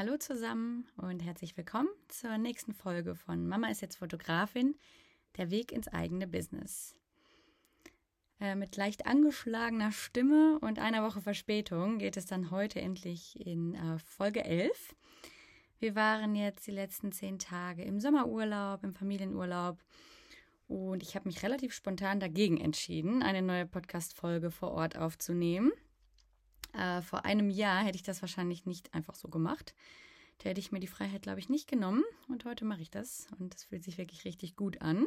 Hallo 0.00 0.16
zusammen 0.16 0.86
und 0.96 1.22
herzlich 1.22 1.58
willkommen 1.58 1.90
zur 2.08 2.38
nächsten 2.38 2.72
Folge 2.72 3.14
von 3.14 3.46
Mama 3.46 3.68
ist 3.68 3.82
jetzt 3.82 3.96
Fotografin, 3.96 4.74
der 5.36 5.50
Weg 5.50 5.72
ins 5.72 5.88
eigene 5.88 6.26
Business. 6.26 6.94
Äh, 8.40 8.54
mit 8.54 8.74
leicht 8.78 9.04
angeschlagener 9.04 9.92
Stimme 9.92 10.58
und 10.60 10.78
einer 10.78 11.04
Woche 11.04 11.20
Verspätung 11.20 11.98
geht 11.98 12.16
es 12.16 12.24
dann 12.24 12.50
heute 12.50 12.80
endlich 12.80 13.44
in 13.44 13.74
äh, 13.74 13.98
Folge 13.98 14.42
11. 14.42 14.96
Wir 15.80 15.94
waren 15.94 16.34
jetzt 16.34 16.66
die 16.66 16.70
letzten 16.72 17.12
zehn 17.12 17.38
Tage 17.38 17.82
im 17.82 18.00
Sommerurlaub, 18.00 18.82
im 18.82 18.94
Familienurlaub 18.94 19.84
und 20.66 21.02
ich 21.02 21.14
habe 21.14 21.28
mich 21.28 21.42
relativ 21.42 21.74
spontan 21.74 22.20
dagegen 22.20 22.56
entschieden, 22.56 23.22
eine 23.22 23.42
neue 23.42 23.66
Podcast-Folge 23.66 24.50
vor 24.50 24.70
Ort 24.70 24.96
aufzunehmen. 24.96 25.72
Äh, 26.72 27.02
vor 27.02 27.24
einem 27.24 27.50
Jahr 27.50 27.84
hätte 27.84 27.96
ich 27.96 28.02
das 28.02 28.22
wahrscheinlich 28.22 28.66
nicht 28.66 28.94
einfach 28.94 29.14
so 29.14 29.28
gemacht. 29.28 29.74
Da 30.38 30.48
hätte 30.48 30.60
ich 30.60 30.72
mir 30.72 30.80
die 30.80 30.86
Freiheit, 30.86 31.22
glaube 31.22 31.40
ich, 31.40 31.48
nicht 31.48 31.68
genommen. 31.68 32.02
Und 32.28 32.44
heute 32.44 32.64
mache 32.64 32.82
ich 32.82 32.90
das. 32.90 33.26
Und 33.38 33.54
das 33.54 33.64
fühlt 33.64 33.84
sich 33.84 33.98
wirklich 33.98 34.24
richtig 34.24 34.56
gut 34.56 34.80
an. 34.80 35.06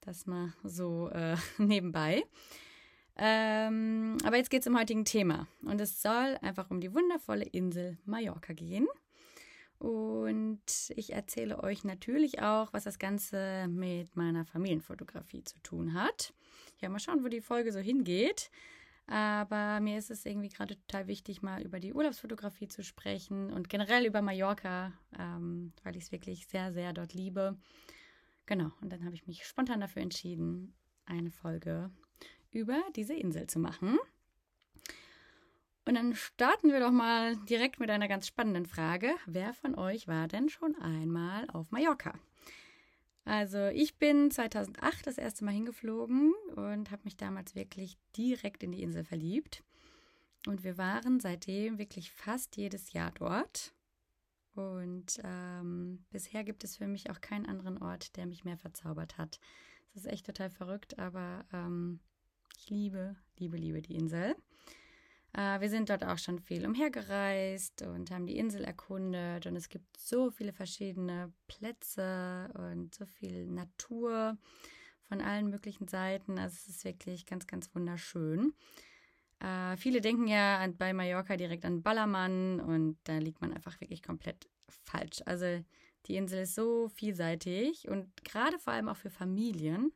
Das 0.00 0.26
mal 0.26 0.52
so 0.62 1.08
äh, 1.10 1.36
nebenbei. 1.58 2.24
Ähm, 3.16 4.16
aber 4.24 4.36
jetzt 4.36 4.50
geht 4.50 4.62
es 4.62 4.66
um 4.66 4.78
heutigen 4.78 5.04
Thema. 5.04 5.46
Und 5.62 5.80
es 5.80 6.02
soll 6.02 6.38
einfach 6.40 6.70
um 6.70 6.80
die 6.80 6.94
wundervolle 6.94 7.44
Insel 7.44 7.98
Mallorca 8.04 8.52
gehen. 8.52 8.86
Und 9.78 10.62
ich 10.96 11.12
erzähle 11.12 11.62
euch 11.62 11.84
natürlich 11.84 12.40
auch, 12.40 12.72
was 12.72 12.84
das 12.84 12.98
Ganze 12.98 13.66
mit 13.68 14.16
meiner 14.16 14.46
Familienfotografie 14.46 15.44
zu 15.44 15.58
tun 15.62 15.92
hat. 15.92 16.32
Ja, 16.80 16.88
mal 16.88 16.98
schauen, 16.98 17.22
wo 17.22 17.28
die 17.28 17.42
Folge 17.42 17.72
so 17.72 17.80
hingeht. 17.80 18.50
Aber 19.06 19.80
mir 19.80 19.98
ist 19.98 20.10
es 20.10 20.24
irgendwie 20.24 20.48
gerade 20.48 20.76
total 20.76 21.06
wichtig, 21.06 21.42
mal 21.42 21.62
über 21.62 21.78
die 21.78 21.92
Urlaubsfotografie 21.92 22.68
zu 22.68 22.82
sprechen 22.82 23.52
und 23.52 23.68
generell 23.68 24.06
über 24.06 24.22
Mallorca, 24.22 24.92
ähm, 25.18 25.72
weil 25.82 25.96
ich 25.96 26.04
es 26.04 26.12
wirklich 26.12 26.46
sehr, 26.46 26.72
sehr 26.72 26.92
dort 26.92 27.12
liebe. 27.12 27.58
Genau, 28.46 28.70
und 28.80 28.92
dann 28.92 29.04
habe 29.04 29.14
ich 29.14 29.26
mich 29.26 29.44
spontan 29.44 29.80
dafür 29.80 30.02
entschieden, 30.02 30.74
eine 31.06 31.30
Folge 31.30 31.90
über 32.50 32.80
diese 32.96 33.14
Insel 33.14 33.46
zu 33.46 33.58
machen. 33.58 33.98
Und 35.86 35.96
dann 35.96 36.14
starten 36.14 36.72
wir 36.72 36.80
doch 36.80 36.90
mal 36.90 37.36
direkt 37.36 37.78
mit 37.78 37.90
einer 37.90 38.08
ganz 38.08 38.26
spannenden 38.26 38.64
Frage. 38.64 39.14
Wer 39.26 39.52
von 39.52 39.74
euch 39.74 40.08
war 40.08 40.28
denn 40.28 40.48
schon 40.48 40.74
einmal 40.76 41.46
auf 41.50 41.70
Mallorca? 41.70 42.14
Also 43.24 43.68
ich 43.68 43.98
bin 43.98 44.30
2008 44.30 45.06
das 45.06 45.18
erste 45.18 45.44
Mal 45.44 45.54
hingeflogen 45.54 46.34
und 46.56 46.90
habe 46.90 47.02
mich 47.04 47.16
damals 47.16 47.54
wirklich 47.54 47.96
direkt 48.16 48.62
in 48.62 48.72
die 48.72 48.82
Insel 48.82 49.04
verliebt. 49.04 49.62
Und 50.46 50.62
wir 50.62 50.76
waren 50.76 51.20
seitdem 51.20 51.78
wirklich 51.78 52.12
fast 52.12 52.56
jedes 52.56 52.92
Jahr 52.92 53.12
dort. 53.12 53.72
Und 54.54 55.20
ähm, 55.24 56.04
bisher 56.10 56.44
gibt 56.44 56.64
es 56.64 56.76
für 56.76 56.86
mich 56.86 57.10
auch 57.10 57.20
keinen 57.20 57.46
anderen 57.46 57.78
Ort, 57.78 58.16
der 58.16 58.26
mich 58.26 58.44
mehr 58.44 58.58
verzaubert 58.58 59.16
hat. 59.16 59.40
Das 59.92 60.04
ist 60.04 60.12
echt 60.12 60.26
total 60.26 60.50
verrückt, 60.50 60.98
aber 60.98 61.44
ähm, 61.52 62.00
ich 62.58 62.68
liebe, 62.68 63.16
liebe, 63.38 63.56
liebe 63.56 63.80
die 63.80 63.96
Insel. 63.96 64.36
Äh, 65.34 65.60
wir 65.60 65.68
sind 65.68 65.90
dort 65.90 66.04
auch 66.04 66.18
schon 66.18 66.38
viel 66.38 66.64
umhergereist 66.64 67.82
und 67.82 68.10
haben 68.10 68.26
die 68.26 68.38
Insel 68.38 68.64
erkundet 68.64 69.46
und 69.46 69.56
es 69.56 69.68
gibt 69.68 69.96
so 69.96 70.30
viele 70.30 70.52
verschiedene 70.52 71.32
Plätze 71.48 72.50
und 72.54 72.94
so 72.94 73.04
viel 73.04 73.46
Natur 73.46 74.38
von 75.08 75.20
allen 75.20 75.50
möglichen 75.50 75.88
Seiten. 75.88 76.38
Also 76.38 76.54
es 76.54 76.68
ist 76.68 76.84
wirklich 76.84 77.26
ganz, 77.26 77.46
ganz 77.46 77.74
wunderschön. 77.74 78.54
Äh, 79.40 79.76
viele 79.76 80.00
denken 80.00 80.28
ja 80.28 80.66
bei 80.78 80.92
Mallorca 80.92 81.36
direkt 81.36 81.64
an 81.64 81.82
Ballermann 81.82 82.60
und 82.60 82.98
da 83.04 83.18
liegt 83.18 83.40
man 83.40 83.52
einfach 83.52 83.80
wirklich 83.80 84.02
komplett 84.02 84.48
falsch. 84.68 85.20
Also 85.26 85.64
die 86.06 86.16
Insel 86.16 86.42
ist 86.42 86.54
so 86.54 86.88
vielseitig 86.88 87.88
und 87.88 88.24
gerade 88.24 88.58
vor 88.58 88.72
allem 88.72 88.88
auch 88.88 88.96
für 88.96 89.10
Familien 89.10 89.92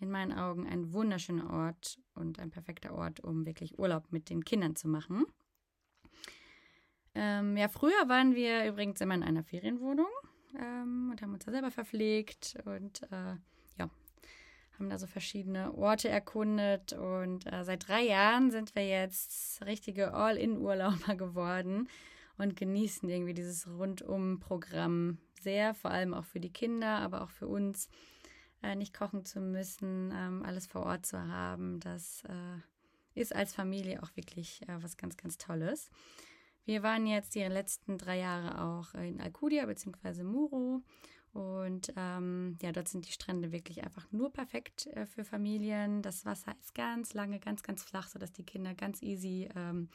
in 0.00 0.10
meinen 0.10 0.32
Augen 0.32 0.66
ein 0.66 0.92
wunderschöner 0.92 1.50
Ort 1.50 1.98
und 2.14 2.38
ein 2.38 2.50
perfekter 2.50 2.94
Ort, 2.94 3.20
um 3.20 3.46
wirklich 3.46 3.78
Urlaub 3.78 4.10
mit 4.10 4.30
den 4.30 4.44
Kindern 4.44 4.76
zu 4.76 4.88
machen. 4.88 5.26
Ähm, 7.14 7.56
ja, 7.56 7.68
früher 7.68 8.08
waren 8.08 8.34
wir 8.34 8.66
übrigens 8.66 9.00
immer 9.00 9.14
in 9.14 9.22
einer 9.22 9.42
Ferienwohnung 9.42 10.08
ähm, 10.58 11.08
und 11.10 11.20
haben 11.20 11.34
uns 11.34 11.44
da 11.44 11.50
selber 11.50 11.70
verpflegt 11.70 12.56
und 12.64 13.02
äh, 13.10 13.36
ja, 13.78 13.90
haben 14.78 14.88
da 14.88 14.98
so 14.98 15.06
verschiedene 15.06 15.74
Orte 15.74 16.08
erkundet. 16.08 16.92
Und 16.92 17.52
äh, 17.52 17.64
seit 17.64 17.88
drei 17.88 18.02
Jahren 18.02 18.50
sind 18.50 18.74
wir 18.74 18.86
jetzt 18.86 19.64
richtige 19.66 20.14
All-In-Urlauber 20.14 21.14
geworden 21.16 21.88
und 22.38 22.56
genießen 22.56 23.08
irgendwie 23.08 23.34
dieses 23.34 23.66
Rundum-Programm 23.66 25.18
sehr, 25.40 25.74
vor 25.74 25.90
allem 25.90 26.14
auch 26.14 26.24
für 26.24 26.40
die 26.40 26.52
Kinder, 26.52 26.98
aber 26.98 27.22
auch 27.22 27.30
für 27.30 27.48
uns 27.48 27.88
äh, 28.62 28.74
nicht 28.74 28.94
kochen 28.94 29.24
zu 29.24 29.40
müssen, 29.40 30.12
ähm, 30.14 30.42
alles 30.44 30.66
vor 30.66 30.82
Ort 30.84 31.06
zu 31.06 31.18
haben. 31.28 31.80
Das 31.80 32.24
äh, 32.24 33.20
ist 33.20 33.34
als 33.34 33.54
Familie 33.54 34.02
auch 34.02 34.14
wirklich 34.16 34.62
äh, 34.68 34.82
was 34.82 34.96
ganz, 34.96 35.16
ganz 35.16 35.38
Tolles. 35.38 35.90
Wir 36.64 36.82
waren 36.82 37.06
jetzt 37.06 37.34
die 37.34 37.42
letzten 37.42 37.98
drei 37.98 38.18
Jahre 38.18 38.62
auch 38.62 38.94
in 38.94 39.20
Alcudia 39.20 39.66
bzw. 39.66 40.22
Muro 40.22 40.82
und 41.32 41.92
ähm, 41.96 42.58
ja, 42.60 42.72
dort 42.72 42.88
sind 42.88 43.06
die 43.06 43.12
Strände 43.12 43.52
wirklich 43.52 43.84
einfach 43.84 44.10
nur 44.10 44.32
perfekt 44.32 44.86
äh, 44.88 45.06
für 45.06 45.24
Familien. 45.24 46.02
Das 46.02 46.24
Wasser 46.24 46.54
ist 46.60 46.74
ganz 46.74 47.14
lange, 47.14 47.38
ganz, 47.38 47.62
ganz 47.62 47.84
flach, 47.84 48.08
sodass 48.08 48.32
die 48.32 48.44
Kinder 48.44 48.74
ganz 48.74 49.00
easy 49.02 49.48
ähm, 49.54 49.88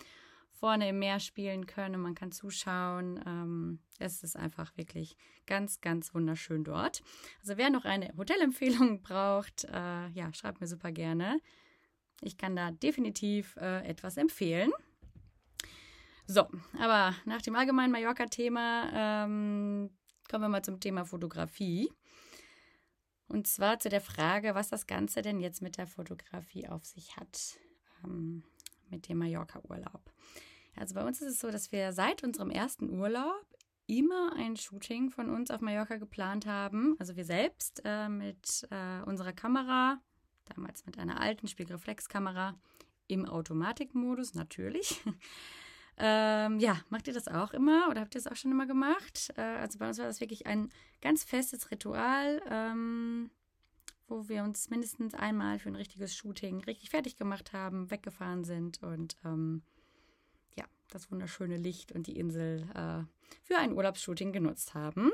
vorne 0.55 0.89
im 0.89 0.99
Meer 0.99 1.19
spielen 1.19 1.65
können 1.65 1.95
und 1.95 2.01
man 2.01 2.15
kann 2.15 2.31
zuschauen. 2.31 3.21
Ähm, 3.25 3.79
es 3.99 4.23
ist 4.23 4.35
einfach 4.35 4.75
wirklich 4.77 5.17
ganz, 5.45 5.81
ganz 5.81 6.13
wunderschön 6.13 6.63
dort. 6.63 7.03
Also 7.41 7.57
wer 7.57 7.69
noch 7.69 7.85
eine 7.85 8.13
Hotelempfehlung 8.17 9.01
braucht, 9.03 9.65
äh, 9.65 10.07
ja, 10.09 10.33
schreibt 10.33 10.61
mir 10.61 10.67
super 10.67 10.91
gerne. 10.91 11.39
Ich 12.21 12.37
kann 12.37 12.55
da 12.55 12.71
definitiv 12.71 13.55
äh, 13.57 13.85
etwas 13.85 14.17
empfehlen. 14.17 14.71
So, 16.27 16.47
aber 16.79 17.15
nach 17.25 17.41
dem 17.41 17.55
allgemeinen 17.55 17.91
Mallorca-Thema 17.91 19.25
ähm, 19.25 19.91
kommen 20.29 20.43
wir 20.43 20.49
mal 20.49 20.63
zum 20.63 20.79
Thema 20.79 21.05
Fotografie. 21.05 21.91
Und 23.27 23.47
zwar 23.47 23.79
zu 23.79 23.89
der 23.89 24.01
Frage, 24.01 24.55
was 24.55 24.69
das 24.69 24.87
Ganze 24.87 25.21
denn 25.21 25.39
jetzt 25.39 25.61
mit 25.61 25.77
der 25.77 25.87
Fotografie 25.87 26.67
auf 26.67 26.85
sich 26.85 27.17
hat. 27.17 27.59
Ähm, 28.03 28.43
mit 28.89 29.07
dem 29.09 29.17
Mallorca-Urlaub. 29.19 30.11
Also 30.75 30.95
bei 30.95 31.05
uns 31.05 31.21
ist 31.21 31.33
es 31.33 31.39
so, 31.39 31.51
dass 31.51 31.71
wir 31.71 31.93
seit 31.93 32.23
unserem 32.23 32.49
ersten 32.49 32.89
Urlaub 32.89 33.45
immer 33.87 34.33
ein 34.35 34.57
Shooting 34.57 35.11
von 35.11 35.29
uns 35.29 35.51
auf 35.51 35.61
Mallorca 35.61 35.97
geplant 35.97 36.45
haben. 36.45 36.95
Also 36.99 37.15
wir 37.15 37.25
selbst 37.25 37.81
äh, 37.85 38.09
mit 38.09 38.67
äh, 38.71 39.03
unserer 39.05 39.33
Kamera, 39.33 39.99
damals 40.45 40.85
mit 40.85 40.97
einer 40.97 41.21
alten 41.21 41.47
Spiegelreflexkamera 41.47 42.55
im 43.07 43.25
Automatikmodus 43.25 44.33
natürlich. 44.33 45.01
ähm, 45.97 46.59
ja, 46.59 46.77
macht 46.89 47.07
ihr 47.07 47.13
das 47.13 47.27
auch 47.27 47.53
immer 47.53 47.89
oder 47.89 48.01
habt 48.01 48.15
ihr 48.15 48.21
das 48.21 48.31
auch 48.31 48.35
schon 48.35 48.51
immer 48.51 48.65
gemacht? 48.65 49.31
Äh, 49.37 49.41
also 49.41 49.77
bei 49.77 49.87
uns 49.87 49.99
war 49.99 50.05
das 50.05 50.19
wirklich 50.19 50.47
ein 50.47 50.69
ganz 51.01 51.23
festes 51.23 51.71
Ritual. 51.71 52.41
Ähm, 52.49 53.29
wo 54.07 54.27
wir 54.29 54.43
uns 54.43 54.69
mindestens 54.69 55.13
einmal 55.13 55.59
für 55.59 55.69
ein 55.69 55.75
richtiges 55.75 56.15
Shooting 56.15 56.63
richtig 56.63 56.89
fertig 56.89 57.17
gemacht 57.17 57.53
haben, 57.53 57.89
weggefahren 57.89 58.43
sind 58.43 58.81
und 58.83 59.17
ähm, 59.25 59.63
ja, 60.55 60.65
das 60.89 61.11
wunderschöne 61.11 61.57
Licht 61.57 61.91
und 61.91 62.07
die 62.07 62.17
Insel 62.17 62.67
äh, 62.73 63.03
für 63.43 63.57
ein 63.57 63.73
Urlaubsshooting 63.73 64.31
genutzt 64.31 64.73
haben. 64.73 65.11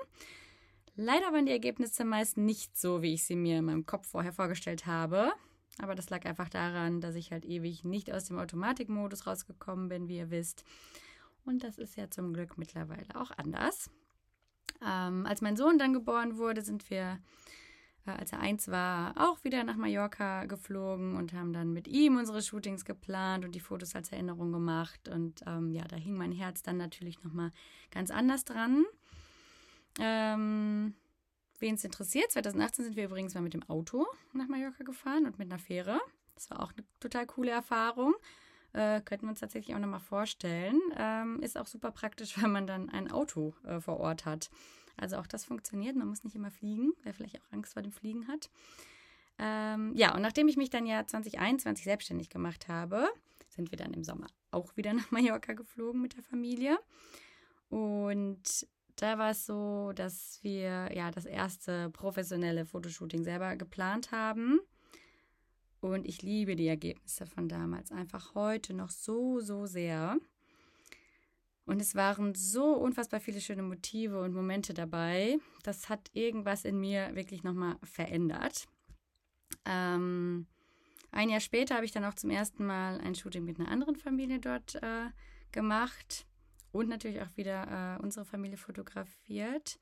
Leider 0.96 1.31
waren 1.31 1.46
die 1.46 1.53
Ergebnisse 1.53 2.03
meist 2.03 2.38
nicht 2.38 2.78
so, 2.78 3.02
wie 3.02 3.13
ich 3.13 3.24
sie 3.24 3.35
mir 3.35 3.59
in 3.59 3.66
meinem 3.66 3.85
Kopf 3.85 4.07
vorher 4.07 4.34
vorgestellt 4.34 4.85
habe. 4.85 5.31
Aber 5.79 5.96
das 5.96 6.09
lag 6.09 6.25
einfach 6.25 6.50
daran, 6.50 7.00
dass 7.00 7.16
ich 7.16 7.31
halt 7.31 7.46
ewig 7.46 7.85
nicht 7.85 8.12
aus 8.12 8.25
dem 8.25 8.38
Automatikmodus 8.38 9.25
rausgekommen 9.25 9.88
bin, 9.88 10.09
wie 10.09 10.18
ihr 10.18 10.29
wisst. 10.29 10.66
Und 11.46 11.63
das 11.63 11.78
ist 11.78 11.96
ja 11.96 12.09
zum 12.09 12.34
Glück 12.34 12.58
mittlerweile 12.58 13.16
auch 13.16 13.31
anders. 13.31 13.90
Ähm, 14.85 15.26
als 15.26 15.41
mein 15.41 15.55
Sohn 15.55 15.78
dann 15.78 15.94
geboren 15.94 16.37
wurde, 16.37 16.61
sind 16.61 16.90
wir 16.90 17.20
als 18.05 18.31
er 18.31 18.39
eins 18.39 18.67
war, 18.69 19.13
auch 19.17 19.43
wieder 19.43 19.63
nach 19.63 19.75
Mallorca 19.75 20.45
geflogen 20.45 21.15
und 21.15 21.33
haben 21.33 21.53
dann 21.53 21.73
mit 21.73 21.87
ihm 21.87 22.17
unsere 22.17 22.41
Shootings 22.41 22.85
geplant 22.85 23.45
und 23.45 23.53
die 23.53 23.59
Fotos 23.59 23.95
als 23.95 24.11
Erinnerung 24.11 24.51
gemacht. 24.51 25.07
Und 25.09 25.41
ähm, 25.45 25.71
ja, 25.71 25.83
da 25.83 25.95
hing 25.95 26.17
mein 26.17 26.31
Herz 26.31 26.63
dann 26.63 26.77
natürlich 26.77 27.23
nochmal 27.23 27.51
ganz 27.91 28.11
anders 28.11 28.45
dran. 28.45 28.85
Ähm, 29.99 30.95
Wen 31.61 31.75
es 31.75 31.83
interessiert, 31.83 32.31
2018 32.31 32.85
sind 32.85 32.95
wir 32.95 33.05
übrigens 33.05 33.35
mal 33.35 33.41
mit 33.41 33.53
dem 33.53 33.61
Auto 33.69 34.07
nach 34.33 34.47
Mallorca 34.47 34.83
gefahren 34.83 35.27
und 35.27 35.37
mit 35.37 35.51
einer 35.51 35.59
Fähre. 35.59 36.01
Das 36.33 36.49
war 36.49 36.59
auch 36.59 36.73
eine 36.73 36.83
total 36.99 37.27
coole 37.27 37.51
Erfahrung. 37.51 38.15
Äh, 38.73 39.02
könnten 39.02 39.26
wir 39.26 39.32
uns 39.32 39.40
tatsächlich 39.41 39.76
auch 39.76 39.79
nochmal 39.79 40.00
vorstellen. 40.00 40.79
Ähm, 40.97 41.41
ist 41.41 41.58
auch 41.58 41.68
super 41.68 41.91
praktisch, 41.91 42.35
wenn 42.41 42.52
man 42.52 42.68
dann 42.68 42.90
ein 42.90 43.12
Auto 43.12 43.53
äh, 43.66 43.79
vor 43.79 44.00
Ort 44.00 44.26
hat. 44.26 44.50
Also 44.97 45.18
auch 45.18 45.28
das 45.28 45.46
funktioniert. 45.46 45.96
Man 45.96 46.08
muss 46.08 46.23
nicht 46.23 46.35
immer 46.35 46.52
fliegen, 46.52 46.94
wer 47.03 47.14
vielleicht 47.14 47.38
auch 47.38 47.52
Angst 47.52 47.73
vor 47.73 47.82
dem 47.82 47.91
Fliegen 47.91 48.28
hat. 48.28 48.50
Ähm, 49.40 49.94
ja, 49.96 50.14
und 50.14 50.22
nachdem 50.22 50.47
ich 50.47 50.58
mich 50.58 50.70
dann 50.70 50.85
ja 50.85 51.06
2021 51.06 51.84
selbstständig 51.84 52.29
gemacht 52.29 52.68
habe, 52.68 53.08
sind 53.50 53.72
wir 53.72 53.78
dann 53.78 53.94
im 53.94 54.03
Sommer 54.03 54.28
auch 54.52 54.78
wieder 54.78 54.94
nach 54.94 55.12
Mallorca 55.12 55.53
geflogen 55.53 56.02
mit 56.02 56.16
der 56.16 56.23
Familie. 56.23 56.78
Und 57.70 58.68
da 58.97 59.18
war 59.18 59.32
es 59.32 59.46
so, 59.46 59.94
dass 59.94 60.40
wir 60.44 60.91
ja 60.94 61.09
das 61.09 61.26
erste 61.26 61.90
professionelle 61.90 62.66
Fotoshooting 62.66 63.23
selber 63.23 63.56
geplant 63.56 64.12
haben. 64.12 64.59
Und 65.81 66.07
ich 66.07 66.22
liebe 66.22 66.55
die 66.55 66.67
Ergebnisse 66.67 67.25
von 67.25 67.49
damals 67.49 67.91
einfach 67.91 68.35
heute 68.35 68.73
noch 68.73 68.91
so, 68.91 69.39
so 69.39 69.66
sehr. 69.66 70.17
Und 71.66 71.81
es 71.81 71.95
waren 71.95 72.35
so 72.35 72.73
unfassbar 72.73 73.19
viele 73.19 73.41
schöne 73.41 73.63
Motive 73.63 74.22
und 74.22 74.33
Momente 74.33 74.73
dabei. 74.73 75.39
Das 75.63 75.89
hat 75.89 76.09
irgendwas 76.13 76.66
in 76.66 76.79
mir 76.79 77.16
wirklich 77.16 77.43
nochmal 77.43 77.78
verändert. 77.83 78.67
Ähm, 79.66 80.47
ein 81.11 81.29
Jahr 81.29 81.39
später 81.39 81.75
habe 81.75 81.85
ich 81.85 81.91
dann 81.91 82.05
auch 82.05 82.13
zum 82.13 82.29
ersten 82.29 82.66
Mal 82.66 83.01
ein 83.01 83.16
Shooting 83.16 83.43
mit 83.43 83.59
einer 83.59 83.69
anderen 83.69 83.95
Familie 83.95 84.39
dort 84.39 84.75
äh, 84.75 85.09
gemacht 85.51 86.25
und 86.72 86.89
natürlich 86.89 87.22
auch 87.22 87.37
wieder 87.37 87.97
äh, 87.97 88.03
unsere 88.03 88.25
Familie 88.25 88.57
fotografiert. 88.57 89.79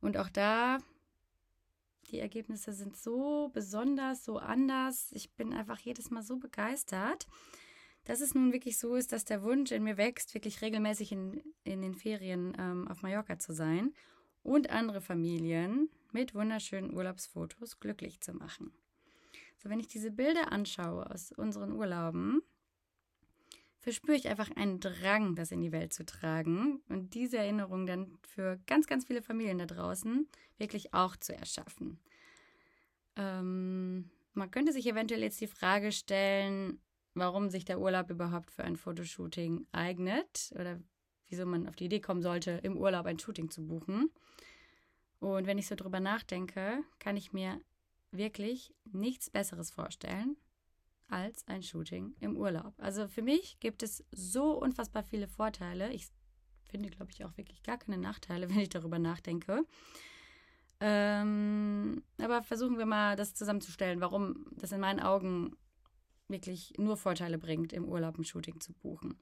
Und 0.00 0.16
auch 0.16 0.28
da, 0.28 0.78
die 2.04 2.20
Ergebnisse 2.20 2.72
sind 2.72 2.96
so 2.96 3.50
besonders, 3.52 4.24
so 4.24 4.38
anders. 4.38 5.10
Ich 5.12 5.32
bin 5.32 5.52
einfach 5.52 5.78
jedes 5.78 6.10
Mal 6.10 6.22
so 6.22 6.36
begeistert, 6.36 7.26
dass 8.04 8.20
es 8.20 8.34
nun 8.34 8.52
wirklich 8.52 8.78
so 8.78 8.94
ist, 8.94 9.12
dass 9.12 9.24
der 9.24 9.42
Wunsch 9.42 9.72
in 9.72 9.82
mir 9.82 9.96
wächst, 9.96 10.34
wirklich 10.34 10.62
regelmäßig 10.62 11.12
in, 11.12 11.42
in 11.64 11.82
den 11.82 11.94
Ferien 11.94 12.54
ähm, 12.58 12.86
auf 12.88 13.02
Mallorca 13.02 13.38
zu 13.38 13.52
sein 13.52 13.94
und 14.42 14.70
andere 14.70 15.00
Familien 15.00 15.88
mit 16.12 16.34
wunderschönen 16.34 16.94
Urlaubsfotos 16.94 17.80
glücklich 17.80 18.20
zu 18.20 18.34
machen. 18.34 18.72
So, 19.56 19.70
wenn 19.70 19.80
ich 19.80 19.88
diese 19.88 20.10
Bilder 20.10 20.52
anschaue 20.52 21.10
aus 21.10 21.32
unseren 21.32 21.72
Urlauben, 21.72 22.42
verspüre 23.84 24.16
ich 24.16 24.28
einfach 24.28 24.50
einen 24.56 24.80
Drang, 24.80 25.34
das 25.34 25.52
in 25.52 25.60
die 25.60 25.70
Welt 25.70 25.92
zu 25.92 26.06
tragen 26.06 26.80
und 26.88 27.12
diese 27.12 27.36
Erinnerung 27.36 27.84
dann 27.84 28.16
für 28.22 28.58
ganz, 28.66 28.86
ganz 28.86 29.04
viele 29.04 29.20
Familien 29.20 29.58
da 29.58 29.66
draußen 29.66 30.26
wirklich 30.56 30.94
auch 30.94 31.16
zu 31.16 31.36
erschaffen. 31.36 32.00
Ähm, 33.16 34.08
man 34.32 34.50
könnte 34.50 34.72
sich 34.72 34.86
eventuell 34.86 35.22
jetzt 35.22 35.38
die 35.42 35.46
Frage 35.46 35.92
stellen, 35.92 36.80
warum 37.12 37.50
sich 37.50 37.66
der 37.66 37.78
Urlaub 37.78 38.08
überhaupt 38.08 38.50
für 38.50 38.64
ein 38.64 38.78
Fotoshooting 38.78 39.66
eignet 39.70 40.54
oder 40.58 40.80
wieso 41.28 41.44
man 41.44 41.68
auf 41.68 41.76
die 41.76 41.84
Idee 41.84 42.00
kommen 42.00 42.22
sollte, 42.22 42.52
im 42.62 42.78
Urlaub 42.78 43.04
ein 43.04 43.18
Shooting 43.18 43.50
zu 43.50 43.66
buchen. 43.66 44.10
Und 45.20 45.46
wenn 45.46 45.58
ich 45.58 45.66
so 45.66 45.74
drüber 45.74 46.00
nachdenke, 46.00 46.82
kann 47.00 47.18
ich 47.18 47.34
mir 47.34 47.60
wirklich 48.12 48.72
nichts 48.90 49.28
Besseres 49.28 49.70
vorstellen, 49.70 50.38
als 51.08 51.46
ein 51.48 51.62
Shooting 51.62 52.14
im 52.20 52.36
Urlaub. 52.36 52.74
Also 52.78 53.08
für 53.08 53.22
mich 53.22 53.58
gibt 53.60 53.82
es 53.82 54.04
so 54.10 54.52
unfassbar 54.52 55.02
viele 55.02 55.28
Vorteile. 55.28 55.92
Ich 55.92 56.08
finde, 56.70 56.90
glaube 56.90 57.12
ich, 57.12 57.24
auch 57.24 57.36
wirklich 57.36 57.62
gar 57.62 57.78
keine 57.78 57.98
Nachteile, 57.98 58.48
wenn 58.50 58.58
ich 58.58 58.70
darüber 58.70 58.98
nachdenke. 58.98 59.64
Ähm, 60.80 62.02
aber 62.18 62.42
versuchen 62.42 62.78
wir 62.78 62.86
mal 62.86 63.16
das 63.16 63.34
zusammenzustellen, 63.34 64.00
warum 64.00 64.46
das 64.56 64.72
in 64.72 64.80
meinen 64.80 65.00
Augen 65.00 65.56
wirklich 66.28 66.72
nur 66.78 66.96
Vorteile 66.96 67.38
bringt, 67.38 67.72
im 67.72 67.84
Urlaub 67.84 68.18
ein 68.18 68.24
Shooting 68.24 68.60
zu 68.60 68.72
buchen. 68.72 69.16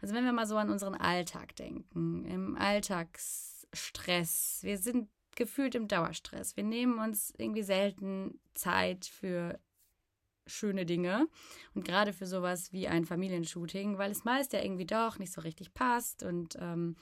Also 0.00 0.14
wenn 0.14 0.24
wir 0.24 0.32
mal 0.32 0.46
so 0.46 0.56
an 0.56 0.70
unseren 0.70 0.94
Alltag 0.94 1.56
denken, 1.56 2.24
im 2.24 2.56
Alltagsstress, 2.56 4.60
wir 4.62 4.78
sind 4.78 5.08
gefühlt 5.34 5.74
im 5.74 5.88
Dauerstress. 5.88 6.56
Wir 6.56 6.64
nehmen 6.64 6.98
uns 6.98 7.32
irgendwie 7.36 7.62
selten 7.62 8.40
Zeit 8.54 9.06
für 9.06 9.58
schöne 10.48 10.86
Dinge. 10.86 11.28
Und 11.74 11.84
gerade 11.84 12.12
für 12.12 12.26
sowas 12.26 12.72
wie 12.72 12.88
ein 12.88 13.04
Familienshooting, 13.04 13.98
weil 13.98 14.10
es 14.10 14.24
meist 14.24 14.52
ja 14.52 14.62
irgendwie 14.62 14.86
doch 14.86 15.18
nicht 15.18 15.32
so 15.32 15.40
richtig 15.40 15.74
passt 15.74 16.22
und 16.22 16.56
ähm, 16.60 16.96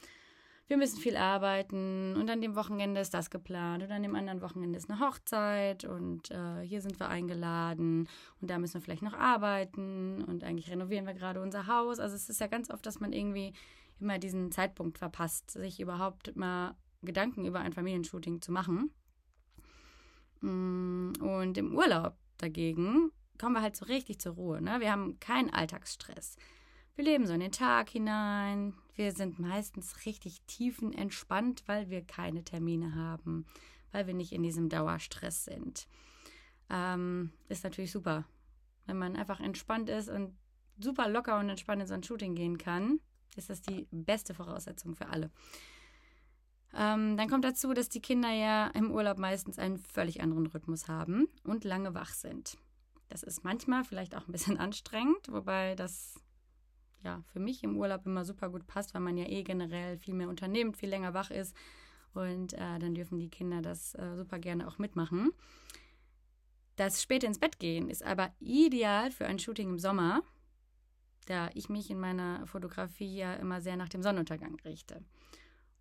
wir 0.68 0.76
müssen 0.76 0.98
viel 0.98 1.16
arbeiten 1.16 2.16
und 2.16 2.28
an 2.28 2.40
dem 2.40 2.56
Wochenende 2.56 3.00
ist 3.00 3.14
das 3.14 3.30
geplant 3.30 3.84
und 3.84 3.92
an 3.92 4.02
dem 4.02 4.16
anderen 4.16 4.42
Wochenende 4.42 4.76
ist 4.76 4.90
eine 4.90 4.98
Hochzeit 4.98 5.84
und 5.84 6.30
äh, 6.32 6.62
hier 6.62 6.80
sind 6.80 6.98
wir 6.98 7.08
eingeladen 7.08 8.08
und 8.40 8.50
da 8.50 8.58
müssen 8.58 8.74
wir 8.74 8.80
vielleicht 8.80 9.02
noch 9.02 9.14
arbeiten 9.14 10.24
und 10.24 10.42
eigentlich 10.42 10.68
renovieren 10.68 11.06
wir 11.06 11.14
gerade 11.14 11.40
unser 11.40 11.68
Haus. 11.68 12.00
Also 12.00 12.16
es 12.16 12.28
ist 12.28 12.40
ja 12.40 12.48
ganz 12.48 12.70
oft, 12.70 12.84
dass 12.84 12.98
man 12.98 13.12
irgendwie 13.12 13.52
immer 14.00 14.18
diesen 14.18 14.50
Zeitpunkt 14.50 14.98
verpasst, 14.98 15.52
sich 15.52 15.78
überhaupt 15.78 16.34
mal 16.34 16.74
Gedanken 17.02 17.44
über 17.44 17.60
ein 17.60 17.72
Familienshooting 17.72 18.42
zu 18.42 18.50
machen. 18.50 18.90
Mm, 20.40 21.12
und 21.20 21.56
im 21.56 21.74
Urlaub 21.74 22.16
dagegen 22.38 23.12
kommen 23.38 23.54
wir 23.54 23.62
halt 23.62 23.76
so 23.76 23.86
richtig 23.86 24.20
zur 24.20 24.34
Ruhe. 24.34 24.60
Ne? 24.60 24.80
Wir 24.80 24.92
haben 24.92 25.18
keinen 25.20 25.50
Alltagsstress. 25.50 26.36
Wir 26.96 27.04
leben 27.04 27.26
so 27.26 27.34
in 27.34 27.40
den 27.40 27.52
Tag 27.52 27.90
hinein. 27.90 28.74
Wir 28.94 29.12
sind 29.12 29.38
meistens 29.38 30.06
richtig 30.06 30.40
tiefenentspannt, 30.46 31.62
weil 31.66 31.90
wir 31.90 32.02
keine 32.02 32.42
Termine 32.42 32.94
haben, 32.94 33.44
weil 33.92 34.06
wir 34.06 34.14
nicht 34.14 34.32
in 34.32 34.42
diesem 34.42 34.68
Dauerstress 34.68 35.44
sind. 35.44 35.86
Ähm, 36.70 37.32
ist 37.48 37.64
natürlich 37.64 37.92
super, 37.92 38.24
wenn 38.86 38.98
man 38.98 39.14
einfach 39.14 39.40
entspannt 39.40 39.90
ist 39.90 40.08
und 40.08 40.34
super 40.78 41.08
locker 41.08 41.38
und 41.38 41.50
entspannt 41.50 41.82
in 41.82 41.88
so 41.88 41.94
ein 41.94 42.02
Shooting 42.02 42.34
gehen 42.34 42.58
kann. 42.58 43.00
Ist 43.36 43.50
das 43.50 43.60
die 43.60 43.86
beste 43.90 44.32
Voraussetzung 44.32 44.94
für 44.94 45.08
alle. 45.08 45.30
Ähm, 46.74 47.16
dann 47.16 47.28
kommt 47.28 47.44
dazu, 47.44 47.72
dass 47.74 47.88
die 47.88 48.00
Kinder 48.00 48.30
ja 48.30 48.68
im 48.68 48.90
Urlaub 48.90 49.18
meistens 49.18 49.58
einen 49.58 49.78
völlig 49.78 50.22
anderen 50.22 50.46
Rhythmus 50.46 50.88
haben 50.88 51.28
und 51.44 51.64
lange 51.64 51.94
wach 51.94 52.10
sind. 52.10 52.56
Das 53.08 53.22
ist 53.22 53.44
manchmal 53.44 53.84
vielleicht 53.84 54.14
auch 54.14 54.26
ein 54.26 54.32
bisschen 54.32 54.56
anstrengend, 54.58 55.28
wobei 55.28 55.74
das 55.74 56.20
ja 57.02 57.22
für 57.32 57.40
mich 57.40 57.62
im 57.62 57.76
Urlaub 57.76 58.06
immer 58.06 58.24
super 58.24 58.50
gut 58.50 58.66
passt, 58.66 58.94
weil 58.94 59.00
man 59.00 59.16
ja 59.16 59.26
eh 59.26 59.42
generell 59.42 59.98
viel 59.98 60.14
mehr 60.14 60.28
unternimmt, 60.28 60.76
viel 60.76 60.88
länger 60.88 61.14
wach 61.14 61.30
ist. 61.30 61.56
Und 62.14 62.54
äh, 62.54 62.78
dann 62.78 62.94
dürfen 62.94 63.18
die 63.18 63.28
Kinder 63.28 63.60
das 63.60 63.94
äh, 63.94 64.16
super 64.16 64.38
gerne 64.38 64.66
auch 64.66 64.78
mitmachen. 64.78 65.32
Das 66.76 67.02
späte 67.02 67.26
ins 67.26 67.38
Bett 67.38 67.58
gehen 67.58 67.88
ist 67.88 68.02
aber 68.02 68.32
ideal 68.38 69.10
für 69.10 69.26
ein 69.26 69.38
Shooting 69.38 69.70
im 69.70 69.78
Sommer, 69.78 70.22
da 71.26 71.50
ich 71.54 71.68
mich 71.68 71.90
in 71.90 71.98
meiner 71.98 72.46
Fotografie 72.46 73.16
ja 73.16 73.34
immer 73.34 73.60
sehr 73.60 73.76
nach 73.76 73.88
dem 73.88 74.02
Sonnenuntergang 74.02 74.56
richte. 74.64 75.02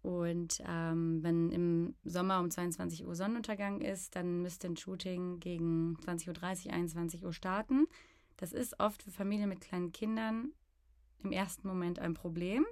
Und 0.05 0.61
ähm, 0.67 1.23
wenn 1.23 1.49
im 1.49 1.95
Sommer 2.03 2.39
um 2.39 2.51
22 2.51 3.07
Uhr 3.07 3.15
Sonnenuntergang 3.15 3.81
ist, 3.81 4.15
dann 4.15 4.43
müsste 4.43 4.67
ein 4.67 4.77
Shooting 4.77 5.39
gegen 5.39 5.97
20.30 6.05 6.67
Uhr, 6.67 6.73
21 6.73 7.25
Uhr 7.25 7.33
starten. 7.33 7.87
Das 8.37 8.53
ist 8.53 8.79
oft 8.79 9.01
für 9.01 9.09
Familien 9.09 9.49
mit 9.49 9.61
kleinen 9.61 9.91
Kindern 9.93 10.51
im 11.23 11.31
ersten 11.31 11.67
Moment 11.67 11.97
ein 11.97 12.13
Problem, 12.13 12.67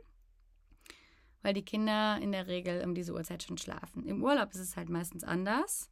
weil 1.42 1.56
die 1.56 1.66
Kinder 1.66 2.20
in 2.22 2.32
der 2.32 2.46
Regel 2.46 2.84
um 2.86 2.94
diese 2.94 3.16
Uhrzeit 3.16 3.42
schon 3.42 3.58
schlafen. 3.58 4.06
Im 4.06 4.24
Urlaub 4.24 4.52
ist 4.52 4.60
es 4.60 4.78
halt 4.78 4.90
meistens 4.90 5.24
anders. 5.24 5.90